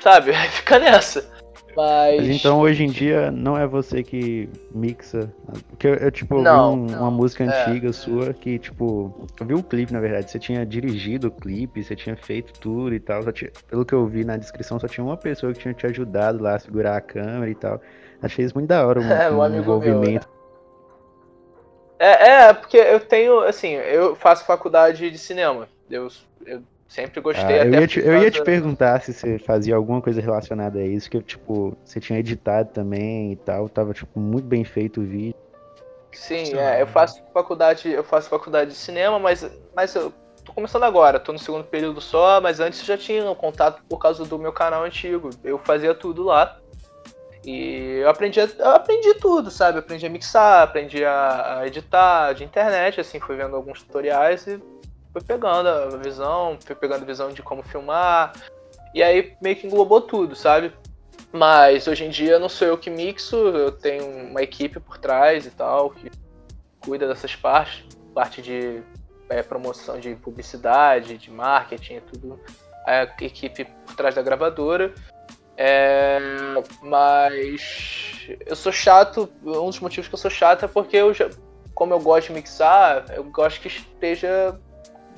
[0.00, 1.28] sabe, fica nessa.
[1.76, 2.16] Mas...
[2.16, 2.28] Mas...
[2.28, 5.32] então hoje em dia não é você que mixa.
[5.68, 7.02] Porque eu, eu tipo, não, vi um, não.
[7.02, 7.46] uma música é.
[7.46, 7.92] antiga é.
[7.92, 10.30] sua que, tipo, eu vi o um clipe, na verdade.
[10.30, 13.20] Você tinha dirigido o clipe, você tinha feito tudo e tal.
[13.32, 16.42] Tinha, pelo que eu vi na descrição, só tinha uma pessoa que tinha te ajudado
[16.42, 17.80] lá a segurar a câmera e tal.
[18.22, 20.28] Achei isso muito da hora, um, é, um envolvimento.
[20.28, 20.40] Meu,
[22.00, 25.68] é, é, porque eu tenho, assim, eu faço faculdade de cinema.
[25.90, 26.08] Eu,
[26.46, 27.60] eu Sempre gostei.
[27.60, 30.84] Ah, eu, ia te, eu ia te perguntar se você fazia alguma coisa relacionada a
[30.84, 35.04] isso, que tipo, você tinha editado também e tal, tava tipo muito bem feito o
[35.04, 35.36] vídeo.
[36.10, 40.12] Sim, é, eu faço faculdade, eu faço faculdade de cinema, mas, mas eu
[40.44, 43.98] tô começando agora, tô no segundo período só, mas antes já tinha um contato por
[43.98, 45.30] causa do meu canal antigo.
[45.44, 46.58] Eu fazia tudo lá.
[47.44, 49.78] E eu aprendi, eu aprendi tudo, sabe?
[49.78, 54.60] aprendi a mixar, aprendi a, a editar de internet, assim, fui vendo alguns tutoriais e
[55.12, 58.32] foi pegando a visão, foi pegando a visão de como filmar,
[58.94, 60.72] e aí meio que englobou tudo, sabe?
[61.32, 65.46] Mas hoje em dia não sou eu que mixo, eu tenho uma equipe por trás
[65.46, 66.10] e tal, que
[66.80, 68.82] cuida dessas partes, parte de
[69.28, 72.40] é, promoção de publicidade, de marketing e tudo,
[72.84, 74.92] a equipe por trás da gravadora.
[75.56, 76.18] É,
[76.82, 81.28] mas eu sou chato, um dos motivos que eu sou chato é porque eu já,
[81.74, 84.58] como eu gosto de mixar, eu gosto que esteja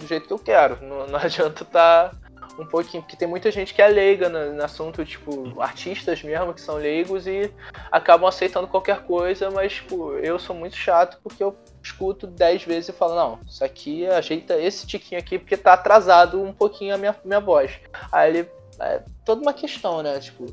[0.02, 0.78] do jeito que eu quero.
[0.84, 2.12] Não, não adianta tá
[2.58, 6.52] um pouquinho, porque tem muita gente que é leiga no, no, assunto, tipo, artistas mesmo
[6.52, 7.50] que são leigos e
[7.90, 12.90] acabam aceitando qualquer coisa, mas, tipo, eu sou muito chato porque eu escuto dez vezes
[12.90, 16.98] e falo, não, isso aqui ajeita esse tiquinho aqui porque tá atrasado um pouquinho a
[16.98, 17.72] minha, minha voz.
[18.10, 18.48] Aí ele
[18.78, 20.18] é toda uma questão, né?
[20.20, 20.46] Tipo,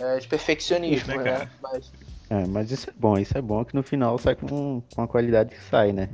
[0.00, 1.24] é, de perfeccionismo, Né, né?
[1.24, 1.50] cara?
[1.62, 1.92] Mas,
[2.28, 5.08] É, mas isso é bom, isso é bom que no final sai com, com a
[5.08, 6.08] qualidade que sai, né?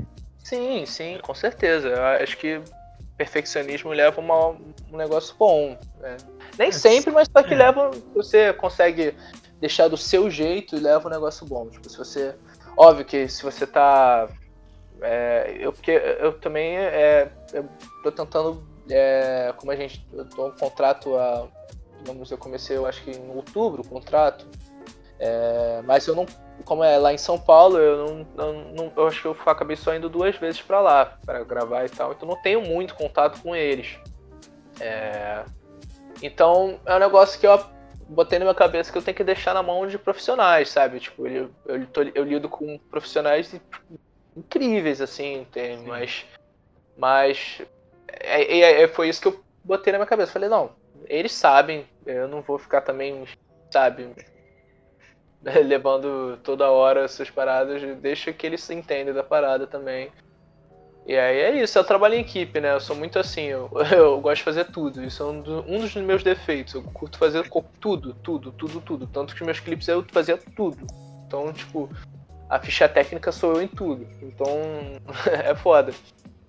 [0.49, 1.88] Sim, sim, com certeza.
[1.88, 2.61] Eu acho que
[3.16, 5.76] perfeccionismo leva uma, um negócio bom.
[6.01, 6.16] né?
[6.59, 7.57] Nem É, sempre, mas só que é.
[7.57, 7.90] leva.
[8.14, 9.14] Você consegue
[9.61, 11.68] deixar do seu jeito e leva um negócio bom.
[11.68, 12.34] Tipo, se você.
[12.76, 14.28] Óbvio que se você tá.
[15.01, 17.68] é, eu, porque eu também é, eu
[18.03, 18.66] tô tentando.
[18.90, 20.07] é, como a gente.
[20.12, 21.49] Eu tô um contrato a.
[21.99, 24.47] Digamos, eu comecei, eu acho que em outubro, o contrato.
[25.18, 26.26] É, mas eu não.
[26.65, 29.77] Como é lá em São Paulo, eu não, não- não- eu acho que eu acabei
[29.77, 32.13] só indo duas vezes pra lá para gravar e tal.
[32.13, 33.99] Então não tenho muito contato com eles.
[34.81, 35.45] É,
[36.23, 37.59] então é um negócio que eu
[38.09, 41.01] botei na minha cabeça que eu tenho que deixar na mão de profissionais, sabe?
[41.01, 43.55] Tipo, eu, eu, tô- eu lido com profissionais
[44.37, 46.25] incríveis, assim, tem, mas.
[46.97, 47.63] Mas.
[48.09, 50.33] É, é- é- foi isso que eu botei na minha cabeça.
[50.33, 50.71] Falei, não,
[51.07, 53.25] eles sabem, eu não vou ficar também,
[53.73, 54.09] sabe,
[55.64, 60.11] levando toda hora essas paradas, deixa que eles se entendem da parada também.
[61.07, 62.74] E aí é isso, eu trabalho em equipe, né?
[62.74, 65.05] Eu sou muito assim, eu, eu gosto de fazer tudo.
[65.05, 66.74] Isso é um, do- um dos meus defeitos.
[66.74, 67.49] Eu curto fazer
[67.80, 69.07] tudo, tudo, tudo, tudo.
[69.07, 70.84] Tanto que os meus clipes eu fazia tudo.
[71.24, 71.88] Então, tipo,
[72.51, 74.05] a ficha técnica sou eu em tudo.
[74.20, 74.49] Então,
[75.44, 75.92] é foda.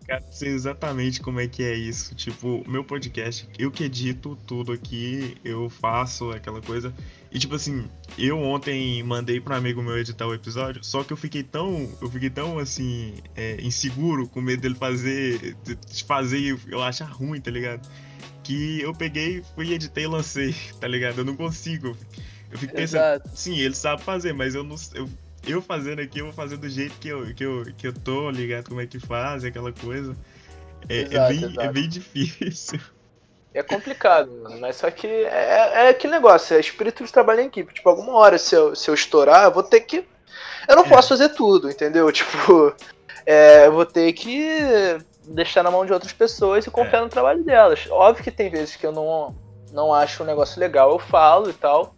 [0.08, 2.16] Cara, sei exatamente como é que é isso.
[2.16, 6.92] Tipo, meu podcast, eu que edito tudo aqui, eu faço aquela coisa.
[7.32, 11.12] E tipo assim, eu ontem mandei para um amigo meu editar o episódio, só que
[11.12, 16.40] eu fiquei tão, eu fiquei tão assim, é, inseguro, com medo dele fazer, de fazer
[16.40, 17.88] e eu achar ruim, tá ligado?
[18.44, 21.20] Que eu peguei, fui editei e lancei, tá ligado?
[21.20, 21.98] Eu não consigo.
[22.50, 23.30] Eu fico pensando, Exato.
[23.36, 24.78] Sim, ele sabe fazer, mas eu não.
[24.94, 25.10] Eu,
[25.46, 28.32] eu fazendo aqui, eu vou fazer do jeito que eu, que eu, que eu tô,
[28.32, 28.70] ligado?
[28.70, 30.16] Como é que faz, aquela coisa.
[30.88, 32.80] É, é Exato, bem, é bem difícil.
[33.58, 37.48] É complicado, mano, mas só que é, é aquele negócio, é espírito de trabalho em
[37.48, 37.74] equipe.
[37.74, 40.08] Tipo, alguma hora, se eu, se eu estourar, eu vou ter que.
[40.68, 40.90] Eu não É.
[40.90, 42.10] posso fazer tudo, entendeu?
[42.14, 42.76] Tipo,
[43.26, 47.02] é, eu vou ter que deixar na mão de outras pessoas e confiar É.
[47.02, 47.88] no trabalho delas.
[47.90, 49.36] Óbvio que tem vezes que eu não,
[49.72, 51.96] não acho um negócio legal, eu falo e tal.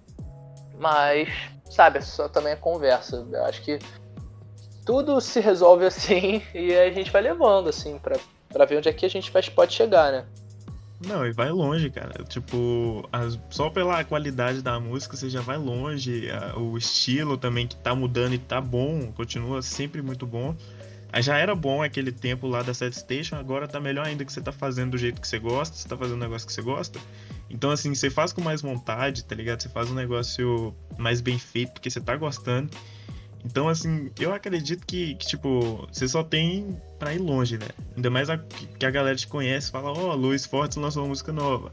[0.79, 1.27] Mas,
[1.69, 3.27] sabe, é só também a conversa.
[3.31, 3.79] Eu acho que
[4.85, 8.15] tudo se resolve assim e a gente vai levando, assim, pra,
[8.47, 10.25] pra ver onde é que a gente vai, pode chegar, né?
[10.99, 12.23] Não, e vai longe, cara.
[12.25, 16.29] Tipo, as- só pela qualidade da música você já vai longe.
[16.29, 20.55] a- o estilo também que tá mudando e tá bom, continua sempre muito bom.
[21.11, 24.31] Aí já era bom aquele tempo lá da Set Station, agora tá melhor ainda que
[24.31, 26.61] você tá fazendo do jeito que você gosta, você tá fazendo um negócio que você
[26.61, 26.99] gosta.
[27.49, 29.61] Então, assim, você faz com mais vontade, tá ligado?
[29.61, 32.69] Você faz um negócio mais bem feito porque você tá gostando.
[33.43, 37.67] Então, assim, eu acredito que, que, tipo, você só tem pra ir longe, né?
[37.95, 41.31] Ainda mais a, que a galera te conhece, fala, ó, Luiz Fortes lançou uma música
[41.31, 41.71] nova.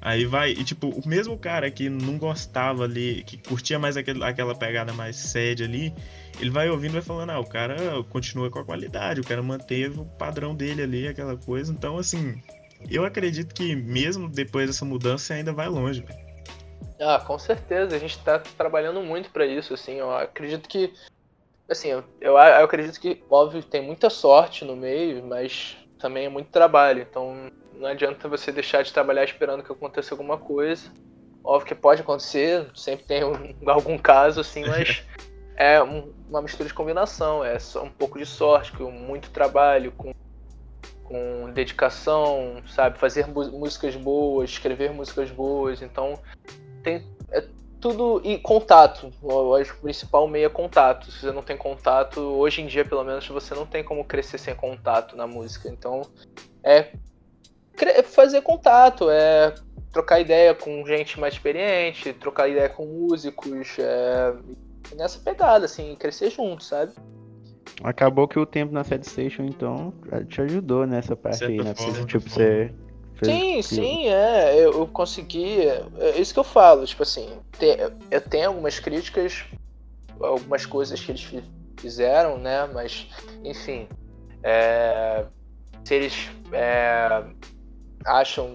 [0.00, 4.24] Aí vai, e tipo, o mesmo cara que não gostava ali, que curtia mais aquele,
[4.24, 5.92] aquela pegada mais séria ali,
[6.40, 9.42] ele vai ouvindo e vai falando, ah, o cara continua com a qualidade, o cara
[9.42, 11.70] manteve o padrão dele ali, aquela coisa.
[11.70, 12.40] Então, assim,
[12.88, 16.29] eu acredito que mesmo depois dessa mudança, você ainda vai longe, velho.
[17.00, 17.96] Ah, com certeza.
[17.96, 19.94] A gente tá trabalhando muito pra isso, assim.
[19.94, 20.92] Eu acredito que.
[21.68, 26.28] Assim, eu, eu, eu acredito que, óbvio, tem muita sorte no meio, mas também é
[26.28, 27.00] muito trabalho.
[27.02, 30.90] Então não adianta você deixar de trabalhar esperando que aconteça alguma coisa.
[31.42, 35.02] Óbvio que pode acontecer, sempre tem um- algum caso, assim, mas
[35.56, 37.42] é um- uma mistura de combinação.
[37.44, 40.10] É só um pouco de sorte, com muito trabalho, com,
[41.04, 42.98] com dedicação, sabe?
[42.98, 45.80] Fazer músicas boas, escrever músicas boas.
[45.80, 46.18] Então
[46.82, 47.44] tem é
[47.80, 49.10] tudo e contato.
[49.22, 51.10] Eu acho que o principal meio é contato.
[51.10, 54.38] Se você não tem contato, hoje em dia pelo menos você não tem como crescer
[54.38, 55.68] sem contato na música.
[55.68, 56.02] Então
[56.62, 56.92] é
[57.82, 59.54] é fazer contato, é
[59.90, 64.34] trocar ideia com gente mais experiente, trocar ideia com músicos, é
[64.94, 66.92] nessa pegada assim, crescer junto, sabe?
[67.82, 71.74] Acabou que o tempo na Sad Station, então, já te ajudou nessa parte aí, né?
[71.74, 72.46] forma, Você, de tipo, forma.
[72.46, 72.74] você.
[73.22, 74.54] Sim, sim, é.
[74.56, 75.62] Eu, eu consegui.
[75.98, 77.78] É isso que eu falo, tipo assim, te-
[78.10, 79.44] eu tenho algumas críticas,
[80.20, 81.44] algumas coisas que eles fi-
[81.78, 82.66] fizeram, né?
[82.72, 83.06] Mas,
[83.44, 83.88] enfim.
[84.42, 85.24] é,
[85.84, 87.24] se eles é,
[88.06, 88.54] acham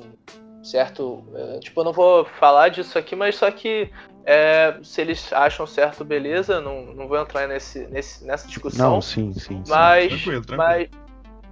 [0.64, 1.24] certo.
[1.36, 3.92] é, tipo, eu não vou falar disso aqui, mas só que
[4.26, 8.94] é, se eles acham certo, beleza, não, não vou entrar nesse, nesse, nessa discussão.
[8.94, 9.64] Não, sim, sim.
[9.64, 9.64] sim.
[9.68, 10.58] Mas, Tranquilo, tranquilo.
[10.58, 10.90] mas,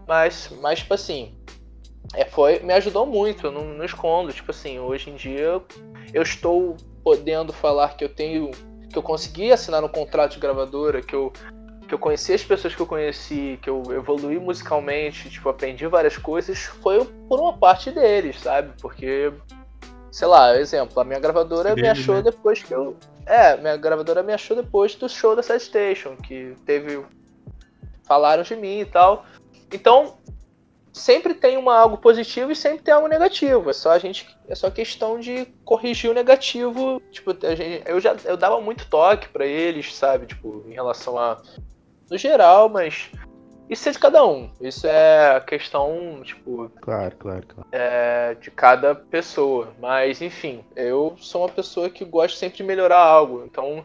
[0.07, 1.35] mas, mas, tipo assim,
[2.13, 4.31] é, foi, me ajudou muito, eu não, não escondo.
[4.31, 5.61] Tipo assim, hoje em dia
[6.13, 8.51] eu, estou podendo falar que eu tenho,
[8.89, 11.33] que eu consegui assinar um contrato de gravadora, que eu,
[11.87, 16.17] que eu conheci as pessoas que eu conheci, que eu evoluí musicalmente, tipo, aprendi várias
[16.17, 18.73] coisas, foi por uma parte deles, sabe?
[18.79, 19.33] Porque
[20.13, 22.21] sei lá, exemplo, a minha gravadora Dele, me achou né?
[22.21, 22.95] depois que eu.
[23.25, 27.03] É, minha gravadora me achou depois do show da Sad Station, que teve.
[28.03, 29.25] Falaram de mim e tal.
[29.71, 30.19] Então,
[30.93, 33.69] sempre tem uma, algo positivo e sempre tem algo negativo.
[33.69, 34.37] É só a gente.
[34.47, 37.01] É só questão de corrigir o negativo.
[37.11, 40.27] Tipo, a gente, eu já eu dava muito toque pra eles, sabe?
[40.27, 41.41] Tipo, em relação a.
[42.09, 43.09] No geral, mas.
[43.69, 44.51] Isso é de cada um.
[44.61, 47.69] Isso é a questão, tipo, Claro, claro, claro.
[47.71, 49.69] é, de cada pessoa.
[49.79, 53.43] Mas, enfim, eu sou uma pessoa que gosta sempre de melhorar algo.
[53.45, 53.83] Então,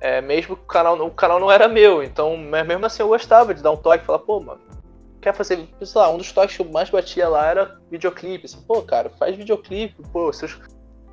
[0.00, 2.02] é, mesmo que o canal, o canal não era meu.
[2.02, 4.60] Então, mas mesmo assim, eu gostava de dar um toque e falar, pô, mano,
[5.22, 5.66] quer fazer.
[5.82, 8.44] Sei lá, um dos toques que eu mais batia lá era videoclipe.
[8.44, 10.02] Assim, pô, cara, faz videoclipe.
[10.12, 10.48] Pô, seu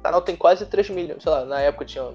[0.04, 1.24] canal tem quase 3 milhões.
[1.24, 2.12] Sei lá, na época tinha.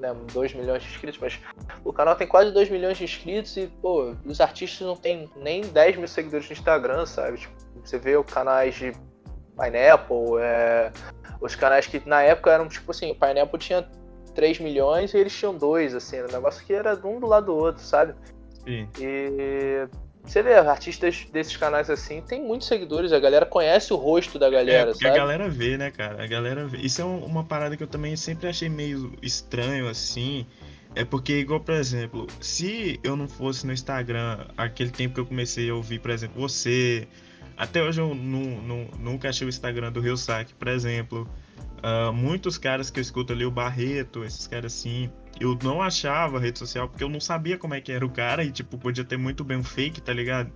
[0.00, 1.38] Lembro, 2 milhões de inscritos, mas
[1.84, 5.62] o canal tem quase 2 milhões de inscritos e, pô, os artistas não tem nem
[5.62, 7.38] 10 mil seguidores no Instagram, sabe?
[7.38, 8.92] Tipo, você vê os canais de
[9.56, 10.90] Pineapple, é,
[11.40, 13.88] os canais que na época eram tipo assim, o Pineapple tinha
[14.34, 17.46] 3 milhões e eles tinham 2, assim, era um negócio que era um do lado
[17.46, 18.16] do outro, sabe?
[18.64, 18.88] Sim.
[18.98, 19.86] E
[20.26, 24.46] você vê, artistas desses canais assim tem muitos seguidores, a galera conhece o rosto da
[24.46, 25.16] É, galera, a sabe?
[25.16, 26.22] galera vê, né, cara?
[26.22, 26.78] A galera vê.
[26.78, 30.46] Isso é um- uma parada que eu também sempre achei meio estranho, assim.
[30.96, 35.26] É porque, igual, por exemplo, se eu não fosse no Instagram, aquele tempo que eu
[35.26, 37.08] comecei a ouvir, por exemplo, você.
[37.56, 41.28] Até hoje eu nu- nu- nunca achei o Instagram do Rio Saque, por exemplo.
[41.82, 45.10] Ah, muitos caras que eu escuto ali, o Barreto, esses caras assim.
[45.40, 48.44] Eu não achava rede social porque eu não sabia como é que era o cara
[48.44, 50.52] e, tipo, podia ter muito bem um fake, tá ligado?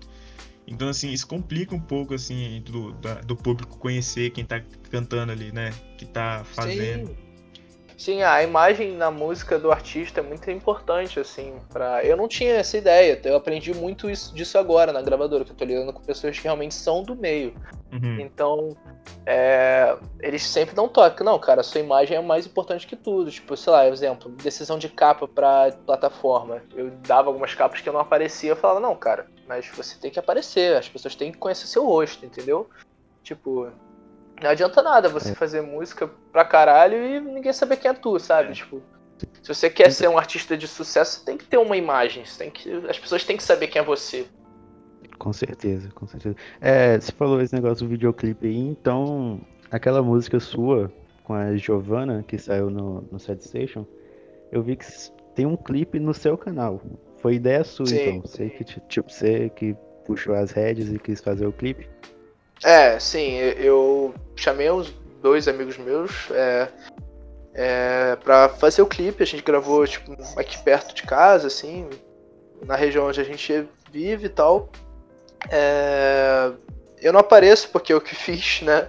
[0.67, 4.61] Então, assim, isso complica um pouco, assim, do, da- do público conhecer quem tá
[4.91, 5.73] cantando ali, né?
[5.97, 7.09] Que tá fazendo.
[7.09, 7.28] Sim.
[7.99, 12.55] Sim, a imagem na música do artista é muito importante, assim, para Eu não tinha
[12.55, 16.01] essa ideia, eu aprendi muito isso, disso agora na gravadora, que eu tô lidando com
[16.01, 17.53] pessoas que realmente são do meio.
[17.93, 18.21] Uhum.
[18.21, 18.77] Então,
[19.27, 21.25] é, eles sempre dão toque.
[21.25, 23.33] Não, cara, a sua imagem é mais importante que tudo.
[23.33, 26.63] Tipo, sei lá, exemplo, decisão de capa pra plataforma.
[26.77, 30.11] Eu dava algumas capas que eu não aparecia, eu falava, não, cara, mas você tem
[30.11, 32.71] que aparecer, as pessoas têm que conhecer seu rosto, entendeu?
[33.25, 33.73] Tipo,
[34.43, 35.35] não adianta nada você É.
[35.35, 38.53] fazer música pra caralho e ninguém saber quem é tu, sabe?
[38.53, 38.83] Tipo,
[39.43, 42.51] se você quer ser um artista de sucesso, você tem que ter uma imagem, tem
[42.51, 44.27] que, as pessoas têm que saber quem é você.
[45.19, 46.37] Com certeza, com certeza.
[46.61, 50.93] É, você falou esse negócio do videoclipe aí, então aquela música sua
[51.25, 53.85] com a Giovanna que saiu no, no Sad Station,
[54.53, 54.87] eu vi que
[55.35, 56.81] tem um clipe no seu canal.
[57.19, 58.01] Foi ideia sua, Sim.
[58.19, 58.21] então.
[58.23, 59.77] Você que, ti- tipo, você que
[60.07, 61.89] puxou as rédeas e quis fazer o clipe.
[62.65, 64.91] É, sim, eu- chamei uns
[65.21, 66.69] dois amigos meus é,
[67.55, 69.23] é, pra fazer o clipe.
[69.23, 71.89] A gente gravou tipo, aqui perto de casa, assim,
[72.65, 74.69] na região onde a gente vive e tal.
[75.51, 76.51] É,
[77.01, 78.89] eu não apareço porque eu que fiz, né?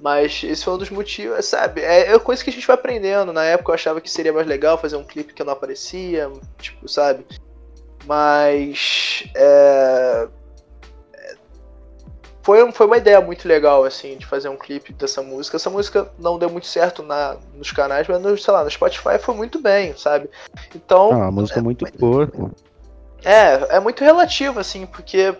[0.00, 1.80] Mas esse foi um dos motivos, sabe?
[1.80, 3.32] É, é coisa que a gente vai aprendendo.
[3.32, 6.30] Na época eu achava que seria mais legal fazer um clipe que eu não aparecia,
[6.58, 7.24] tipo, sabe?
[8.04, 9.24] Mas.
[9.34, 10.28] É,
[12.44, 15.56] foi, foi uma ideia muito legal, assim, de fazer um clipe dessa música.
[15.56, 19.18] Essa música não deu muito certo na, nos canais, mas, no, sei lá, no Spotify
[19.18, 20.28] foi muito bem, sabe?
[20.74, 22.26] Então, Ah, a música é muito boa.
[22.26, 22.50] pô.
[23.24, 25.34] é, é muito relativo, assim, porque.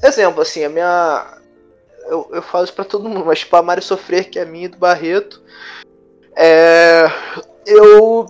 [0.00, 1.38] Exemplo, assim, a minha.
[2.06, 4.66] Eu, eu falo isso pra todo mundo, mas tipo, a Mari Sofrer, que é minha
[4.66, 5.42] e do Barreto.
[6.36, 7.04] É.
[7.66, 8.26] Eu.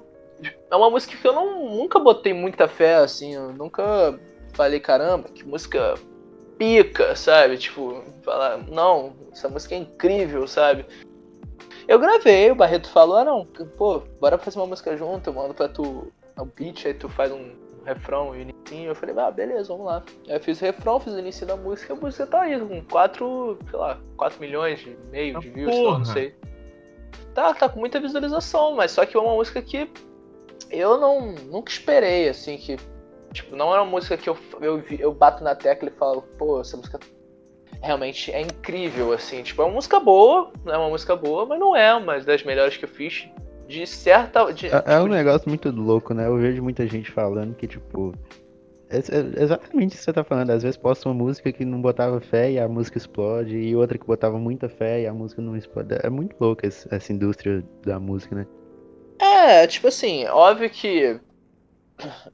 [0.71, 4.19] É uma música que eu não, nunca botei muita fé, assim, eu nunca
[4.55, 5.95] falei, caramba, que música
[6.63, 7.59] pica, sabe?
[7.59, 10.87] Tipo, falar, não, essa música é incrível, sabe?
[11.89, 15.53] Eu gravei, o Barreto falou, ah não, pô, bora fazer uma música junto, eu mando
[15.53, 17.51] pra tu o beat, aí tu faz um
[17.85, 18.53] refrão e o início.
[18.73, 20.05] Eu falei, ah, beleza, vamos lá.
[20.29, 22.81] Aí eu fiz o refrão, fiz o início da música, a música tá aí, com
[22.85, 26.33] 4, sei lá, 4 milhões e meio de views, lá, não sei.
[27.35, 29.91] Tá, tá com muita visualização, mas só que é uma música que
[30.71, 32.77] eu não nunca esperei, assim, que.
[33.33, 36.61] Tipo, não é uma música que eu, eu, eu bato na tecla e falo, pô,
[36.61, 37.01] essa música
[37.83, 39.43] realmente é incrível, assim.
[39.43, 42.77] Tipo, é uma música boa, é uma música boa, mas não é uma das melhores
[42.77, 43.29] que eu fiz.
[43.67, 44.53] De certa.
[44.53, 46.27] De, É, é tipo, um negócio muito louco, né?
[46.27, 48.13] Eu vejo muita gente falando que, tipo.
[48.91, 50.51] É, é exatamente isso que você tá falando.
[50.51, 53.97] Às vezes posta uma música que não botava fé e a música explode, e outra
[53.97, 55.95] que botava muita fé e a música não explode.
[56.03, 58.47] É muito louco esse- essa indústria da música, né?
[59.19, 61.19] É, tipo assim, óbvio que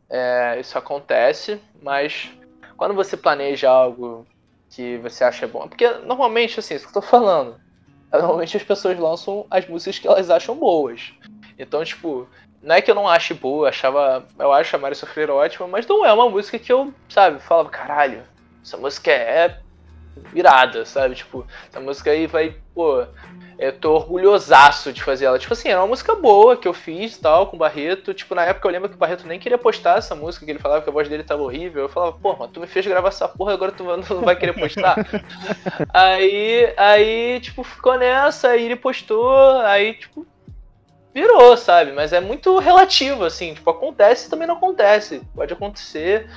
[0.08, 2.30] é, isso acontece, mas
[2.76, 4.26] quando você planeja algo
[4.70, 5.66] que você acha bom.
[5.68, 7.56] Porque normalmente, assim, isso que eu tô falando.
[8.12, 11.12] Normalmente as pessoas lançam as músicas que elas acham boas.
[11.58, 12.28] Então, tipo,
[12.62, 14.26] não é que eu não ache boa, eu achava.
[14.38, 17.68] Eu acho a Mari Sofrer ótima, mas não é uma música que eu, sabe, falava,
[17.68, 18.22] caralho,
[18.62, 19.58] essa música é
[20.34, 21.14] irada, sabe?
[21.14, 23.06] Tipo, essa música aí vai, pô,
[23.58, 25.38] eu tô orgulhosaço de fazer ela.
[25.38, 28.14] Tipo assim, era uma música boa que eu fiz tal, com o Barreto.
[28.14, 30.60] Tipo, na época eu lembro que o Barreto nem queria postar essa música, que ele
[30.60, 31.82] falava que a voz dele tava horrível.
[31.82, 34.52] Eu falava, pô, mas tu me fez gravar essa porra, agora tu não vai querer
[34.52, 34.96] postar?
[35.92, 40.24] aí, aí, tipo, ficou nessa, aí ele postou, aí, tipo,
[41.12, 41.90] virou, sabe?
[41.90, 43.54] Mas é muito relativo, assim.
[43.54, 45.20] Tipo, acontece e também não acontece.
[45.34, 46.30] Pode acontecer.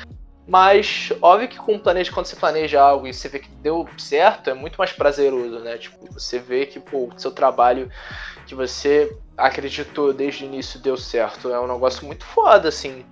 [0.52, 4.50] Mas, óbvio que com planeja, quando você planeja algo e você vê que deu certo,
[4.50, 5.78] é muito mais prazeroso, né?
[5.78, 7.90] Tipo, você vê que, pô, o seu trabalho
[8.46, 11.50] que você acreditou desde o início deu certo.
[11.50, 13.06] É um negócio muito foda, assim.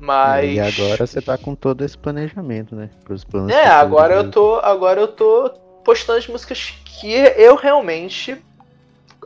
[0.00, 0.56] Mas.
[0.56, 2.90] E agora você tá com todo esse planejamento, né?
[3.04, 4.56] Pros planos é, agora eu tô.
[4.56, 5.50] Agora eu tô
[5.84, 8.44] postando as músicas que eu realmente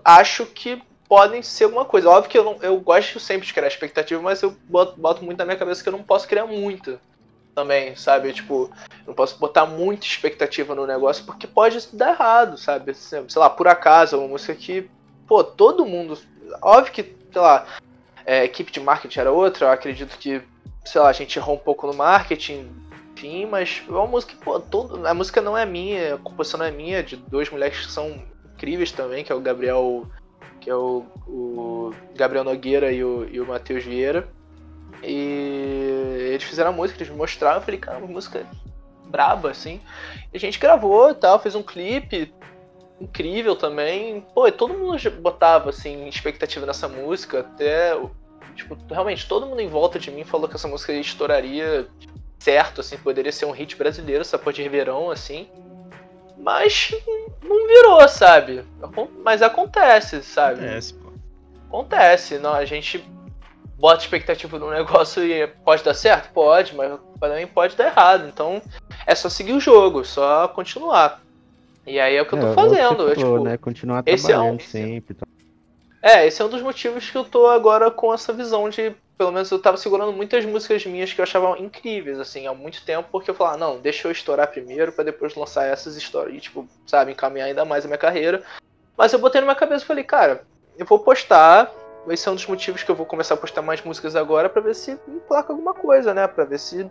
[0.05, 2.11] acho que podem ser alguma coisa.
[2.11, 5.39] Óbvio que eu, não, eu gosto sempre de criar expectativa, mas eu boto, boto muito
[5.39, 7.01] na minha cabeça que eu não posso criar muita
[7.57, 8.35] também, sabe?
[8.35, 8.71] Tipo,
[9.07, 12.95] não posso botar muita expectativa no negócio porque pode dar errado, sabe?
[12.95, 14.89] Sei lá, por acaso, uma música que,
[15.27, 16.19] pô, todo mundo.
[16.61, 17.03] Óbvio que,
[17.33, 17.67] sei lá,
[18.27, 20.43] é, equipe de marketing era outra, eu acredito que,
[20.85, 22.71] sei lá, a gente errou um pouco no marketing,
[23.15, 26.67] enfim, mas é uma música pô, todo, a música não é minha, a composição não
[26.67, 28.23] é minha, de dois moleques que são
[28.55, 30.07] incríveis também, que é o Gabriel.
[30.61, 34.29] Que é o, o Gabriel Nogueira e o, e o Matheus Vieira.
[35.03, 35.66] E
[36.37, 38.47] eles fizeram a música, eles me mostraram, eu falei, cara, uma música
[39.07, 39.81] braba, assim.
[40.33, 42.33] E a gente gravou e tal, fez um clipe
[43.01, 44.21] incrível também.
[44.35, 47.97] Pô, todo mundo botava, assim, expectativa nessa música, até.
[48.55, 51.87] Tipo, realmente, todo mundo em volta de mim falou que essa música estouraria
[52.39, 55.49] certo, assim, poderia ser um hit brasileiro, essa porra de verão, assim.
[56.39, 56.95] Mas
[57.43, 58.65] não virou, sabe?
[59.25, 60.61] Mas acontece, sabe?
[60.61, 61.13] Acontece, pô.
[61.69, 63.05] Acontece, não, a gente
[63.79, 66.33] bota expectativa no negócio e pode dar certo?
[66.33, 68.27] Pode, mas também pode dar errado.
[68.29, 68.61] Então
[69.07, 71.23] é só seguir o jogo, só continuar.
[71.87, 72.97] E aí é o que é, eu tô fazendo.
[72.97, 73.57] Falou, tipo, né?
[73.57, 75.15] Continuar trabalhando é um, sempre.
[75.15, 75.27] Tá?
[76.03, 78.95] É, esse é um dos motivos que eu tô agora com essa visão de.
[79.17, 82.85] Pelo menos eu tava segurando muitas músicas minhas que eu achava incríveis, assim, há muito
[82.85, 86.37] tempo, porque eu falava, não, deixa eu estourar primeiro para depois lançar essas histórias.
[86.37, 88.43] E, tipo, sabe, encaminhar ainda mais a minha carreira.
[88.95, 90.45] Mas eu botei na minha cabeça e falei, cara,
[90.77, 91.73] eu vou postar,
[92.13, 94.63] esse é um dos motivos que eu vou começar a postar mais músicas agora para
[94.63, 96.27] ver se me placa alguma coisa, né?
[96.27, 96.91] Para ver se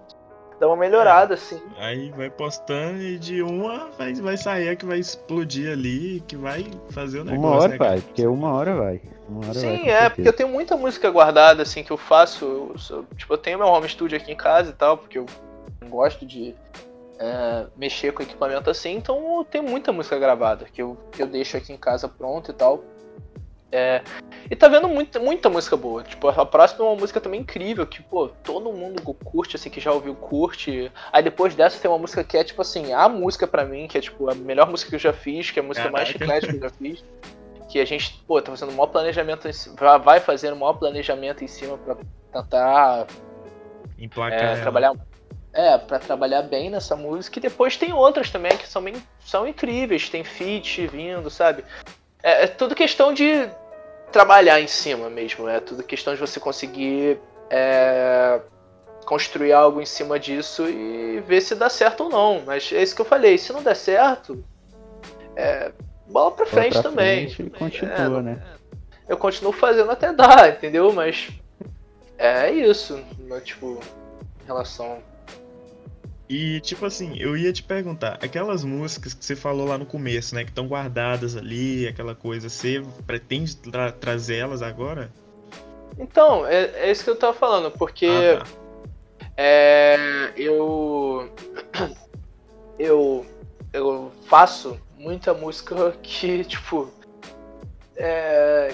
[0.59, 1.61] dá uma melhorada, é, assim.
[1.77, 6.35] Aí vai postando e de uma vai, vai sair a que vai explodir ali, que
[6.35, 7.47] vai fazer o negócio.
[7.47, 9.01] Uma hora né, vai, porque uma hora vai.
[9.27, 12.45] Uma hora Sim, vai, é, porque eu tenho muita música guardada, assim, que eu faço.
[12.45, 15.25] Eu, eu, tipo, eu tenho meu home studio aqui em casa e tal, porque eu
[15.89, 16.55] gosto de
[17.19, 21.27] é, mexer com equipamento assim, então eu tenho muita música gravada, que eu, que eu
[21.27, 22.83] deixo aqui em casa pronto e tal.
[23.75, 24.01] É,
[24.49, 26.01] e tá vendo muita, muita música boa.
[26.01, 29.81] Tipo, a próxima é uma música também incrível, que, pô, todo mundo curte, assim, que
[29.81, 30.89] já ouviu, curte.
[31.11, 33.97] Aí depois dessa tem uma música que é, tipo assim, a música pra mim, que
[33.97, 36.47] é, tipo, a melhor música que eu já fiz, que é a música mais chiclete
[36.47, 37.03] que eu já fiz.
[37.67, 39.49] Que a gente, pô, tá fazendo o maior planejamento,
[40.03, 41.97] vai fazendo o maior planejamento em cima pra
[42.31, 43.07] tentar
[43.97, 44.93] Emplacar é, trabalhar.
[45.51, 47.39] É, pra trabalhar bem nessa música.
[47.39, 50.09] E depois tem outras também que são, bem, são incríveis.
[50.09, 51.63] Tem feat vindo, sabe?
[52.21, 53.47] É, é tudo questão de
[54.15, 55.49] trabalhar em cima mesmo.
[55.49, 58.39] É tudo questão de você conseguir é,
[59.05, 62.41] construir algo em cima disso e ver se dá certo ou não.
[62.45, 63.37] Mas é isso que eu falei.
[63.37, 64.41] Se não der certo,
[65.35, 65.69] é,
[66.07, 67.29] bola pra frente pra também.
[67.29, 68.43] Frente continua, é, né?
[69.05, 70.93] Eu continuo fazendo até dar, entendeu?
[70.93, 71.27] Mas
[72.17, 72.97] é isso.
[73.43, 73.81] Tipo,
[74.41, 74.99] em relação
[76.27, 80.33] e, tipo assim, eu ia te perguntar, aquelas músicas que você falou lá no começo,
[80.33, 85.11] né, que estão guardadas ali, aquela coisa, você pretende tra trazer elas agora?
[85.99, 88.45] Então, é, é, isso que eu tava falando, porque ah, tá.
[89.37, 91.29] é, eu,
[92.79, 93.25] eu,
[93.71, 96.91] eu faço muita música que, tipo,
[97.95, 98.73] é,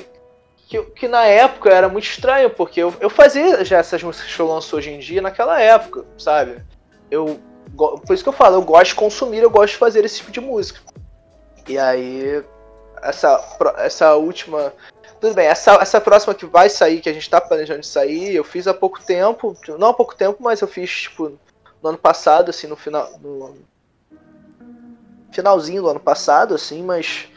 [0.70, 4.42] que, que na época era muito estranho, porque eu, eu fazia já essas músicas que
[4.42, 6.64] eu lanço hoje em dia naquela época, sabe?
[7.12, 7.40] Eu.
[7.76, 10.32] Por isso que eu falo, eu gosto de consumir, eu gosto de fazer esse tipo
[10.32, 10.80] de música.
[11.68, 12.44] E aí,
[13.02, 14.74] essa, essa última.
[15.20, 18.34] Tudo bem, essa, essa próxima que vai sair, que a gente tá planejando de sair,
[18.34, 19.56] eu fiz há pouco tempo.
[19.78, 21.38] Não há pouco tempo, mas eu fiz, tipo,
[21.82, 23.08] no ano passado, assim, no final.
[23.22, 23.56] No
[25.32, 27.28] finalzinho do ano passado, assim, mas.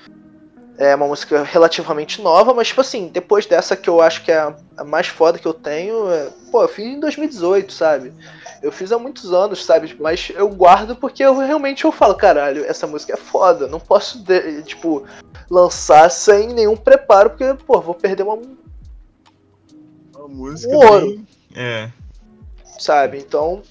[0.77, 4.39] É uma música relativamente nova, mas, tipo assim, depois dessa que eu acho que é
[4.77, 8.13] a, mais foda que eu tenho, é, pô, eu fiz em 2018, sabe?
[8.61, 9.95] Eu fiz há muitos anos, sabe?
[10.01, 13.69] Mas eu guardo porque eu realmente eu falo, caralho, essa música é foda.
[13.69, 14.25] Não posso,
[14.65, 15.05] tipo,
[15.51, 18.41] lançar sem nenhum preparo, porque, pô, vou perder uma.
[20.17, 20.75] Uma música.
[20.75, 21.07] Um ouro.
[21.07, 21.27] Bem...
[21.55, 21.91] É.
[22.79, 23.19] Sabe?
[23.19, 23.63] Então.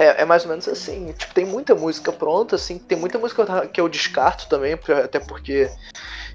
[0.00, 1.12] É, é mais ou menos assim.
[1.12, 5.70] Tipo, tem muita música pronta, assim, tem muita música que eu descarto também, até porque,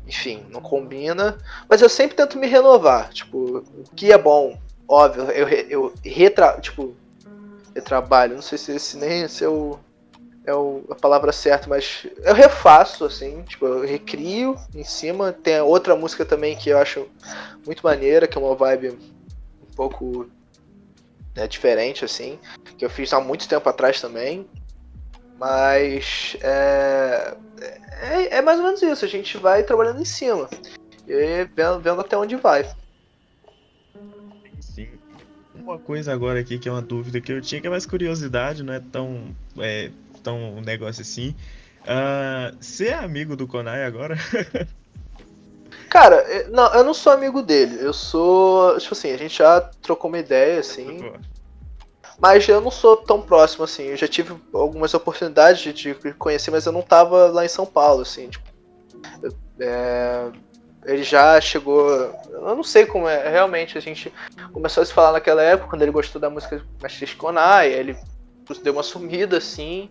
[0.08, 1.36] enfim, não combina.
[1.68, 3.10] Mas eu sempre tento me renovar.
[3.12, 4.56] Tipo, o que é bom,
[4.88, 6.96] óbvio, eu, eu retra, tipo,
[7.74, 9.80] retrabalho, não sei se esse nem esse é, o,
[10.46, 15.34] é o, a palavra certa, mas eu refaço, assim, tipo, eu recrio em cima.
[15.34, 17.08] Tem outra música também que eu acho
[17.66, 20.30] muito maneira, que é uma vibe um pouco
[21.36, 22.40] né, diferente, assim,
[22.78, 24.48] que eu fiz há muito tempo atrás também.
[25.38, 27.36] Mas é,
[28.02, 30.50] é, é mais ou menos isso, a gente vai trabalhando em cima
[31.08, 32.70] e vendo, vendo até onde vai.
[34.62, 34.90] Sim.
[35.54, 38.64] Uma coisa agora aqui que é uma dúvida que eu tinha, que é mais curiosidade,
[38.64, 39.92] não é tão, é,
[40.24, 41.36] tão um negócio assim.
[41.82, 44.16] Uh, você é amigo do Konai agora?
[45.96, 47.78] Cara, é, não, eu não sou amigo dele.
[47.80, 48.78] Eu sou.
[48.78, 51.10] Tipo assim, a gente já trocou uma ideia, assim.
[52.20, 53.84] Mas eu não sou tão próximo, assim.
[53.84, 58.02] Eu já tive algumas oportunidades de conhecer, mas eu não tava lá em São Paulo,
[58.02, 58.28] assim.
[58.28, 58.46] Tipo,
[59.58, 60.32] é,
[60.84, 61.90] ele já chegou.
[62.30, 63.30] Eu não sei como é.
[63.30, 64.12] Realmente, a gente
[64.52, 67.72] começou a se falar naquela época, quando ele gostou da música Mestre Konai.
[67.72, 67.98] Ele
[68.62, 69.90] deu uma sumida, assim.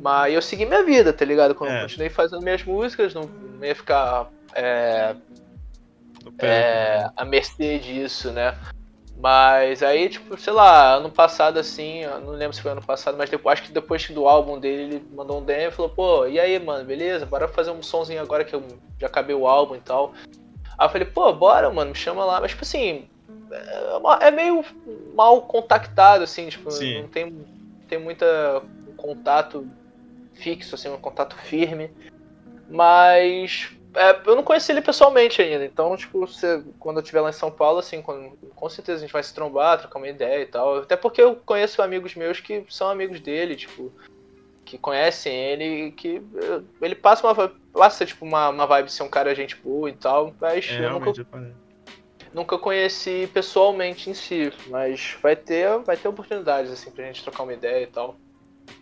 [0.00, 1.54] Mas eu segui minha vida, tá ligado?
[1.54, 1.78] Quando é.
[1.78, 3.30] eu continuei fazendo minhas músicas, não
[3.62, 5.16] ia ficar é,
[6.38, 8.56] é, a mercê disso, né?
[9.16, 13.28] Mas aí, tipo, sei lá, ano passado assim, não lembro se foi ano passado, mas
[13.28, 16.40] depois, acho que depois do álbum dele, ele mandou um DM e falou, pô, e
[16.40, 17.26] aí, mano, beleza?
[17.26, 18.62] Bora fazer um sonzinho agora que eu
[18.98, 20.14] já acabei o álbum e tal.
[20.78, 22.40] Aí eu falei, pô, bora, mano, me chama lá.
[22.40, 23.10] Mas, tipo assim,
[24.20, 24.64] é, é meio
[25.14, 27.02] mal contactado, assim, tipo, Sim.
[27.02, 27.46] não tem,
[27.88, 28.62] tem muita
[28.96, 29.68] contato
[30.32, 31.90] fixo, assim, um contato firme.
[32.70, 37.30] Mas é, eu não conheci ele pessoalmente ainda, então, tipo, você, quando eu estiver lá
[37.30, 40.42] em São Paulo, assim, quando, com certeza a gente vai se trombar, trocar uma ideia
[40.42, 40.78] e tal.
[40.78, 43.92] Até porque eu conheço amigos meus que são amigos dele, tipo,
[44.64, 46.22] que conhecem ele e que
[46.80, 49.94] ele passa uma passa, tipo, uma, uma vibe de ser um cara gente boa e
[49.94, 51.12] tal, mas é, eu nunca,
[52.32, 57.42] nunca conheci pessoalmente em si, mas vai ter, vai ter oportunidades, assim, pra gente trocar
[57.42, 58.16] uma ideia e tal.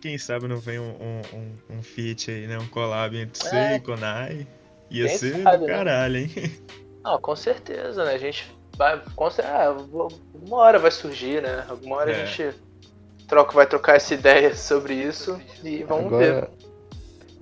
[0.01, 2.59] Quem sabe não vem um, um, um, um feat aí, né?
[2.59, 3.49] Um collab entre é.
[3.49, 4.47] você e Konai.
[4.89, 5.73] Ia Quem ser sabe, do né?
[5.73, 6.29] caralho, hein?
[7.03, 8.13] Não, com certeza, né?
[8.13, 9.01] A gente vai.
[9.15, 11.65] Com certeza, ah, uma hora vai surgir, né?
[11.69, 12.21] Alguma hora é.
[12.21, 12.55] a gente
[13.27, 16.49] troca, vai trocar essa ideia sobre isso e vamos Agora, ver.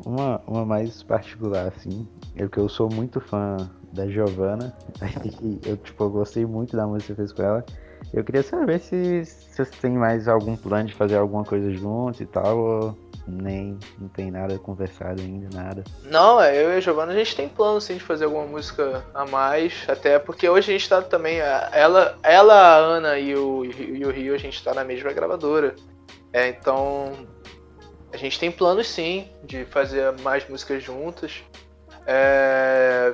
[0.06, 3.58] Uma, uma mais particular, assim, é que eu sou muito fã
[3.92, 4.76] da Giovanna.
[5.66, 7.66] eu, tipo, eu gostei muito da música que você fez com ela.
[8.14, 12.22] Eu queria saber se, se você tem mais algum plano de fazer alguma coisa juntos
[12.22, 12.98] e tal, ou
[13.28, 15.84] nem não tem nada conversado ainda, nada.
[16.04, 19.06] Não, é, eu e a Giovanna a gente tem plano sim de fazer alguma música
[19.14, 23.66] a mais, até porque hoje a gente tá também, ela, ela a Ana e o,
[23.66, 25.76] e o Rio, a gente tá na mesma gravadora.
[26.32, 27.12] É, então
[28.12, 31.44] a gente tem planos sim de fazer mais músicas juntas.
[32.06, 33.14] É,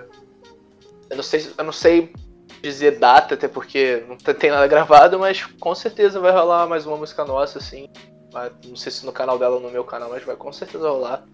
[1.09, 2.14] eu não sei, eu não sei
[2.61, 6.95] dizer data, até porque não tem nada gravado, mas com certeza vai rolar mais uma
[6.95, 7.89] música nossa, assim.
[8.65, 11.25] Não sei se no canal dela ou no meu canal, mas vai com certeza rolar.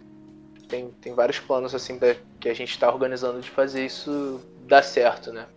[0.68, 2.00] Tem, tem vários planos assim
[2.40, 5.48] que a gente está organizando de fazer isso dar certo, né?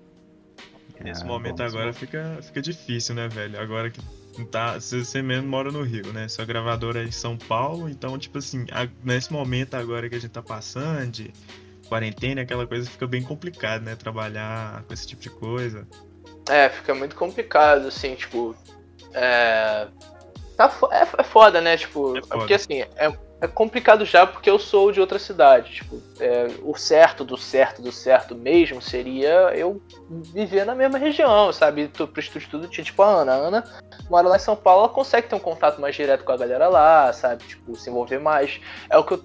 [1.01, 3.61] Nesse ah, momento bom, agora fica, fica difícil, né, velho?
[3.61, 4.01] Agora que
[4.51, 4.75] tá.
[4.79, 6.29] Você mesmo mora no Rio, né?
[6.29, 10.19] Sua gravadora é em São Paulo, então, tipo assim, a, nesse momento agora que a
[10.19, 11.33] gente tá passando de
[11.89, 13.97] quarentena, aquela coisa fica bem complicado, né?
[13.97, 15.87] Trabalhar com esse tipo de coisa.
[16.49, 18.57] É, fica muito complicado, assim, tipo.
[19.13, 19.89] É,
[20.57, 21.77] Tá, é, é foda, né?
[21.77, 25.73] Tipo, é, é porque assim, é, é complicado já porque eu sou de outra cidade.
[25.75, 31.53] Tipo, é, o certo do certo do certo mesmo seria eu viver na mesma região,
[31.53, 31.89] sabe?
[31.89, 33.33] Tu, pro estudo tinha, tipo, a Ana.
[33.33, 33.65] A Ana
[34.09, 36.69] mora lá em São Paulo, ela consegue ter um contato mais direto com a galera
[36.69, 37.43] lá, sabe?
[37.45, 38.61] Tipo, se envolver mais.
[38.89, 39.25] É o que eu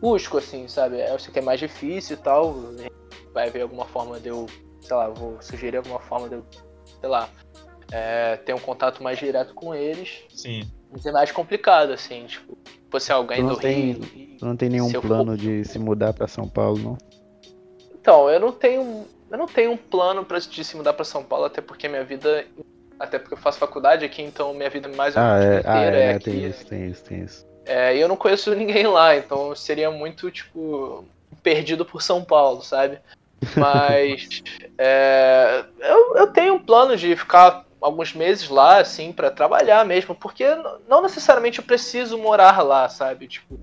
[0.00, 0.98] busco, assim, sabe?
[1.00, 2.54] Eu sei que é mais difícil e tal.
[3.34, 4.46] Vai ver alguma forma de eu,
[4.80, 6.46] sei lá, vou sugerir alguma forma de eu,
[7.00, 7.28] sei lá,
[7.92, 10.22] é, ter um contato mais direto com eles.
[10.30, 10.62] Sim.
[10.90, 12.56] Mas é mais complicado, assim, tipo,
[12.90, 14.36] fosse alguém não do tem, Rio.
[14.40, 15.36] Não tem nenhum plano for...
[15.36, 16.98] de se mudar para São Paulo, não?
[18.00, 19.06] Então, eu não tenho.
[19.30, 22.04] Eu não tenho um plano pra, de se mudar para São Paulo, até porque minha
[22.04, 22.46] vida.
[22.98, 25.96] Até porque eu faço faculdade aqui, então minha vida mais ou menos ah, é, inteira
[25.96, 26.24] ah, é, é aqui.
[26.24, 27.46] Tem isso, tem isso, tem isso.
[27.64, 31.04] É, e eu não conheço ninguém lá, então seria muito, tipo,
[31.42, 32.98] perdido por São Paulo, sabe?
[33.54, 34.42] Mas
[34.76, 40.14] é, eu, eu tenho um plano de ficar alguns meses lá, assim, para trabalhar mesmo,
[40.14, 40.44] porque
[40.88, 43.28] não necessariamente eu preciso morar lá, sabe?
[43.28, 43.58] Tipo,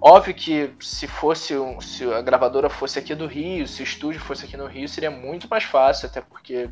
[0.00, 4.20] óbvio que se fosse um, se a gravadora fosse aqui do Rio, se o estúdio
[4.20, 6.68] fosse aqui no Rio, seria muito mais fácil, até porque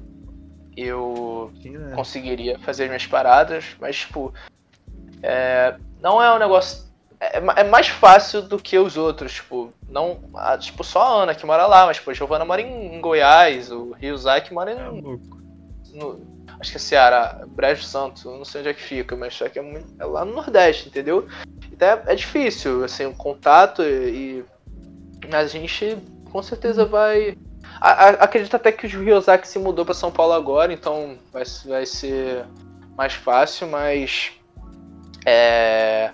[0.77, 1.95] eu Sim, né?
[1.95, 4.33] conseguiria fazer as minhas paradas, mas tipo,
[5.23, 6.87] é, não é um negócio.
[7.21, 10.21] É, é mais fácil do que os outros, tipo, não.
[10.35, 13.01] A, tipo, só a Ana que mora lá, mas tipo, a Giovana mora em, em
[13.01, 14.77] Goiás, o Ryuzai mora em.
[14.79, 15.39] É
[15.99, 19.49] no, acho que é Ceará, Brejo Santo, não sei onde é que fica, mas só
[19.49, 21.27] que é, muito, é lá no Nordeste, entendeu?
[21.73, 24.45] Então é, é difícil, assim, o contato e,
[25.25, 25.35] e.
[25.35, 25.97] a gente
[26.31, 27.37] com certeza vai.
[27.81, 31.45] A, a, acredito até que o Ryozaki se mudou para São Paulo agora, então vai,
[31.67, 32.45] vai ser
[32.97, 34.33] mais fácil, mas.
[35.25, 36.13] É.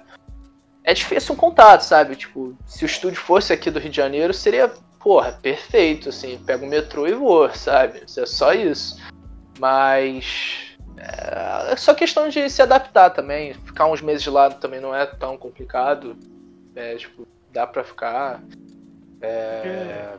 [0.86, 2.14] É difícil um contato, sabe?
[2.14, 4.70] Tipo, se o estúdio fosse aqui do Rio de Janeiro, seria,
[5.00, 8.02] porra, perfeito, assim, pega o metrô e voa, sabe?
[8.18, 9.00] É só isso.
[9.58, 10.76] Mas.
[10.96, 13.54] É, é só questão de se adaptar também.
[13.54, 16.16] Ficar uns meses lá também não é tão complicado.
[16.74, 18.42] É, tipo, dá pra ficar.
[19.20, 20.18] É, é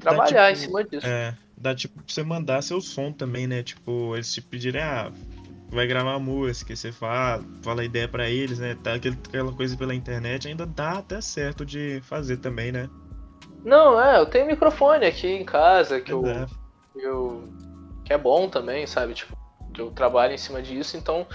[0.00, 1.06] trabalhar tipo, em cima disso.
[1.06, 3.62] É, dá tipo pra você mandar seu som também, né?
[3.62, 5.10] Tipo, eles te pedirem, ah,
[5.70, 8.76] vai gravar música, você fala, fala a ideia para eles, né?
[8.82, 12.88] Tá aquela coisa pela internet, ainda dá até certo de fazer também, né?
[13.64, 16.22] Não, é, eu tenho microfone aqui em casa que eu,
[16.94, 17.48] eu
[18.06, 19.14] que é bom também, sabe?
[19.14, 19.36] Tipo,
[19.76, 21.26] eu trabalho em cima disso, então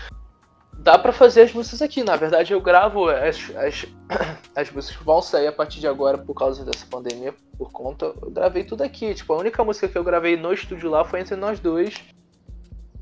[0.73, 2.01] dá para fazer as músicas aqui.
[2.03, 3.85] Na verdade, eu gravo as, as,
[4.55, 8.05] as músicas que vão sair a partir de agora por causa dessa pandemia, por conta.
[8.21, 9.13] Eu gravei tudo aqui.
[9.13, 11.93] Tipo, a única música que eu gravei no estúdio lá foi entre nós dois.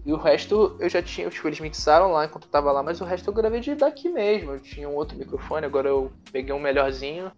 [0.04, 3.00] E o resto eu já tinha, tipo, eles mixaram lá enquanto eu tava lá, mas
[3.00, 4.54] o resto eu gravei de daqui mesmo.
[4.54, 7.32] Eu tinha um outro microfone, agora eu peguei um melhorzinho.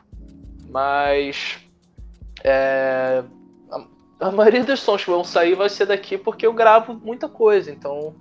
[0.69, 1.59] Mas.
[2.43, 3.21] É,
[4.22, 7.72] a maioria dos sons que vão sair vai ser daqui porque eu gravo muita coisa,
[7.72, 8.15] então.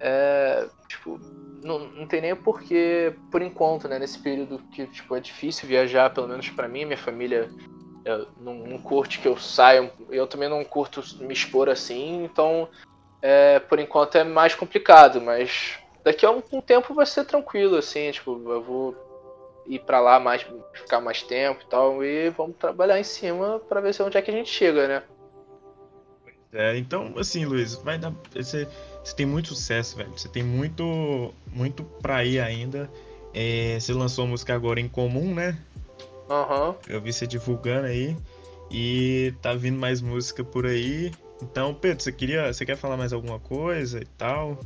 [0.00, 1.18] É, tipo,
[1.62, 3.98] não, não tem nem porquê, por enquanto, né?
[3.98, 7.50] Nesse período que tipo, é difícil viajar, pelo menos para mim, minha família
[8.38, 12.68] não, não, curte que eu saia, eu também não curto me expor assim, então
[13.22, 17.76] é, por enquanto é mais complicado, mas daqui a um, um tempo vai ser tranquilo,
[17.76, 18.94] assim, tipo, eu vou
[19.66, 23.80] ir para lá mais, ficar mais tempo e tal, e vamos trabalhar em cima para
[23.80, 25.02] ver se onde é que a gente chega, né?
[26.54, 28.12] É, então, assim, Luiz, vai dar.
[28.32, 28.68] Você,
[29.02, 30.12] você tem muito sucesso, velho.
[30.16, 32.88] Você tem muito, muito pra ir ainda.
[33.34, 35.58] É, você lançou a música agora em comum, né?
[36.30, 36.68] Aham.
[36.68, 36.74] Uhum.
[36.88, 38.16] Eu vi você divulgando aí.
[38.70, 41.12] E tá vindo mais música por aí.
[41.42, 42.52] Então, Pedro, você queria.
[42.52, 44.56] Você quer falar mais alguma coisa e tal?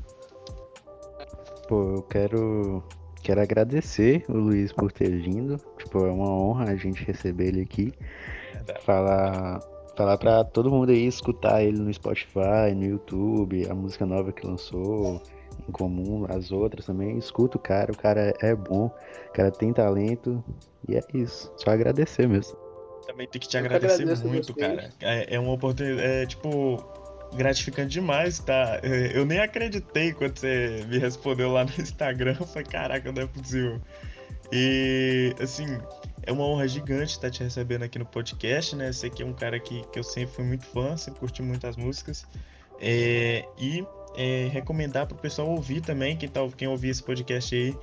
[1.66, 2.84] Pô, eu quero.
[3.22, 5.58] Quero agradecer o Luiz por ter vindo.
[5.78, 7.92] Tipo, é uma honra a gente receber ele aqui.
[8.68, 9.60] É falar
[9.98, 14.46] Falar pra todo mundo aí escutar ele no Spotify, no YouTube, a música nova que
[14.46, 15.20] lançou,
[15.68, 17.18] em comum, as outras também.
[17.18, 20.42] Escuta o cara, o cara é bom, o cara tem talento.
[20.88, 21.52] E é isso.
[21.56, 22.56] Só agradecer mesmo.
[23.08, 24.88] Também tem que te agradecer muito, cara.
[25.00, 26.06] É, é uma oportunidade.
[26.06, 26.76] É tipo
[27.34, 28.78] gratificante demais, tá?
[28.84, 32.36] É, eu nem acreditei quando você me respondeu lá no Instagram.
[32.38, 33.80] Eu falei, caraca, não é possível.
[34.52, 35.66] E, assim,
[36.28, 38.92] é uma honra gigante estar te recebendo aqui no podcast, né?
[38.92, 41.74] Você que é um cara que, que eu sempre fui muito fã, sempre curti muitas
[41.74, 42.26] músicas.
[42.78, 43.82] É, e
[44.14, 47.74] é, recomendar para o pessoal ouvir também, quem, tá, quem ouvir esse podcast aí,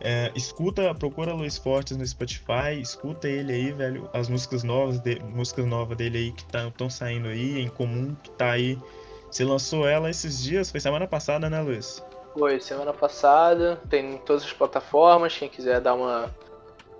[0.00, 5.20] é, escuta, procura Luiz Fortes no Spotify, escuta ele aí, velho, as músicas novas, de,
[5.20, 8.78] músicas novas dele aí que estão saindo aí, em comum, que tá aí.
[9.30, 12.02] Você lançou ela esses dias, foi semana passada, né, Luiz?
[12.32, 16.34] Foi, semana passada, tem em todas as plataformas, quem quiser dar uma,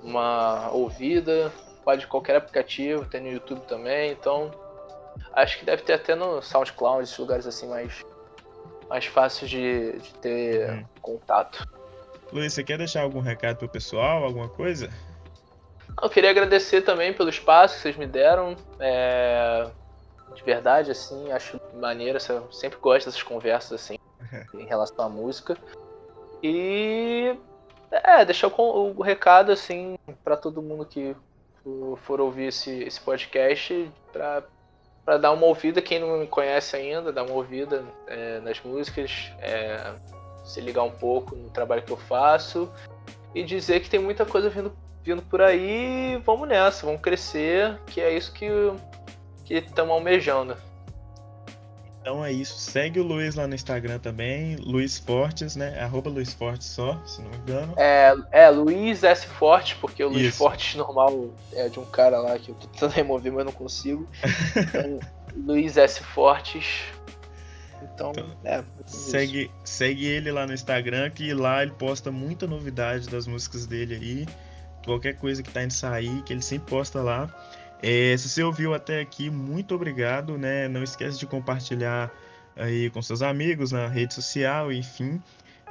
[0.02, 1.52] uma ouvida,
[1.84, 4.50] pode qualquer aplicativo, tem no YouTube também, então
[5.32, 8.04] acho que deve ter até no SoundCloud, esses lugares assim mais,
[8.88, 10.84] mais fáceis de, de ter hum.
[11.00, 11.66] contato.
[12.32, 14.90] Luiz, você quer deixar algum recado pro pessoal, alguma coisa?
[16.00, 18.56] Eu queria agradecer também pelo espaço que vocês me deram.
[18.80, 19.70] É...
[20.34, 23.98] De verdade, assim, acho maneiro, eu sempre gosto dessas conversas assim.
[24.54, 25.56] em relação à música.
[26.42, 27.36] E
[27.92, 31.14] é, deixar o, o recado assim para todo mundo que
[32.02, 37.22] for ouvir esse, esse podcast para dar uma ouvida quem não me conhece ainda, dar
[37.22, 39.92] uma ouvida é, nas músicas, é,
[40.44, 42.72] se ligar um pouco no trabalho que eu faço
[43.34, 44.72] e dizer que tem muita coisa vindo,
[45.02, 46.20] vindo por aí.
[46.24, 48.48] Vamos nessa, vamos crescer, que é isso que
[49.44, 50.56] que estamos almejando.
[52.02, 52.58] Então é isso.
[52.58, 54.56] Segue o Luiz lá no Instagram também.
[54.56, 55.80] Luiz Fortes, né?
[55.80, 57.74] Arroba Luiz Fortes só, se não me engano.
[57.76, 59.24] É, é Luiz S.
[59.24, 60.38] Fortes, porque o Luiz isso.
[60.38, 64.06] Fortes normal é de um cara lá que eu tô tentando remover, mas não consigo.
[64.56, 65.00] Então,
[65.46, 66.02] Luiz S.
[66.02, 66.82] Fortes.
[67.82, 68.64] Então, então é.
[68.84, 73.94] Segue, segue ele lá no Instagram, que lá ele posta muita novidade das músicas dele
[73.94, 74.26] aí.
[74.84, 77.32] Qualquer coisa que tá indo sair, que ele sempre posta lá.
[77.82, 80.68] É, se você ouviu até aqui, muito obrigado, né?
[80.68, 82.10] Não esquece de compartilhar
[82.56, 85.20] aí com seus amigos na rede social, enfim.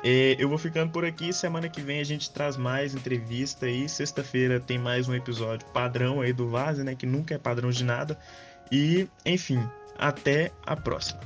[0.03, 1.31] É, eu vou ficando por aqui.
[1.31, 3.87] Semana que vem a gente traz mais entrevista aí.
[3.87, 6.95] Sexta-feira tem mais um episódio padrão aí do Vaze, né?
[6.95, 8.17] Que nunca é padrão de nada.
[8.71, 9.63] E, enfim,
[9.97, 11.19] até a próxima.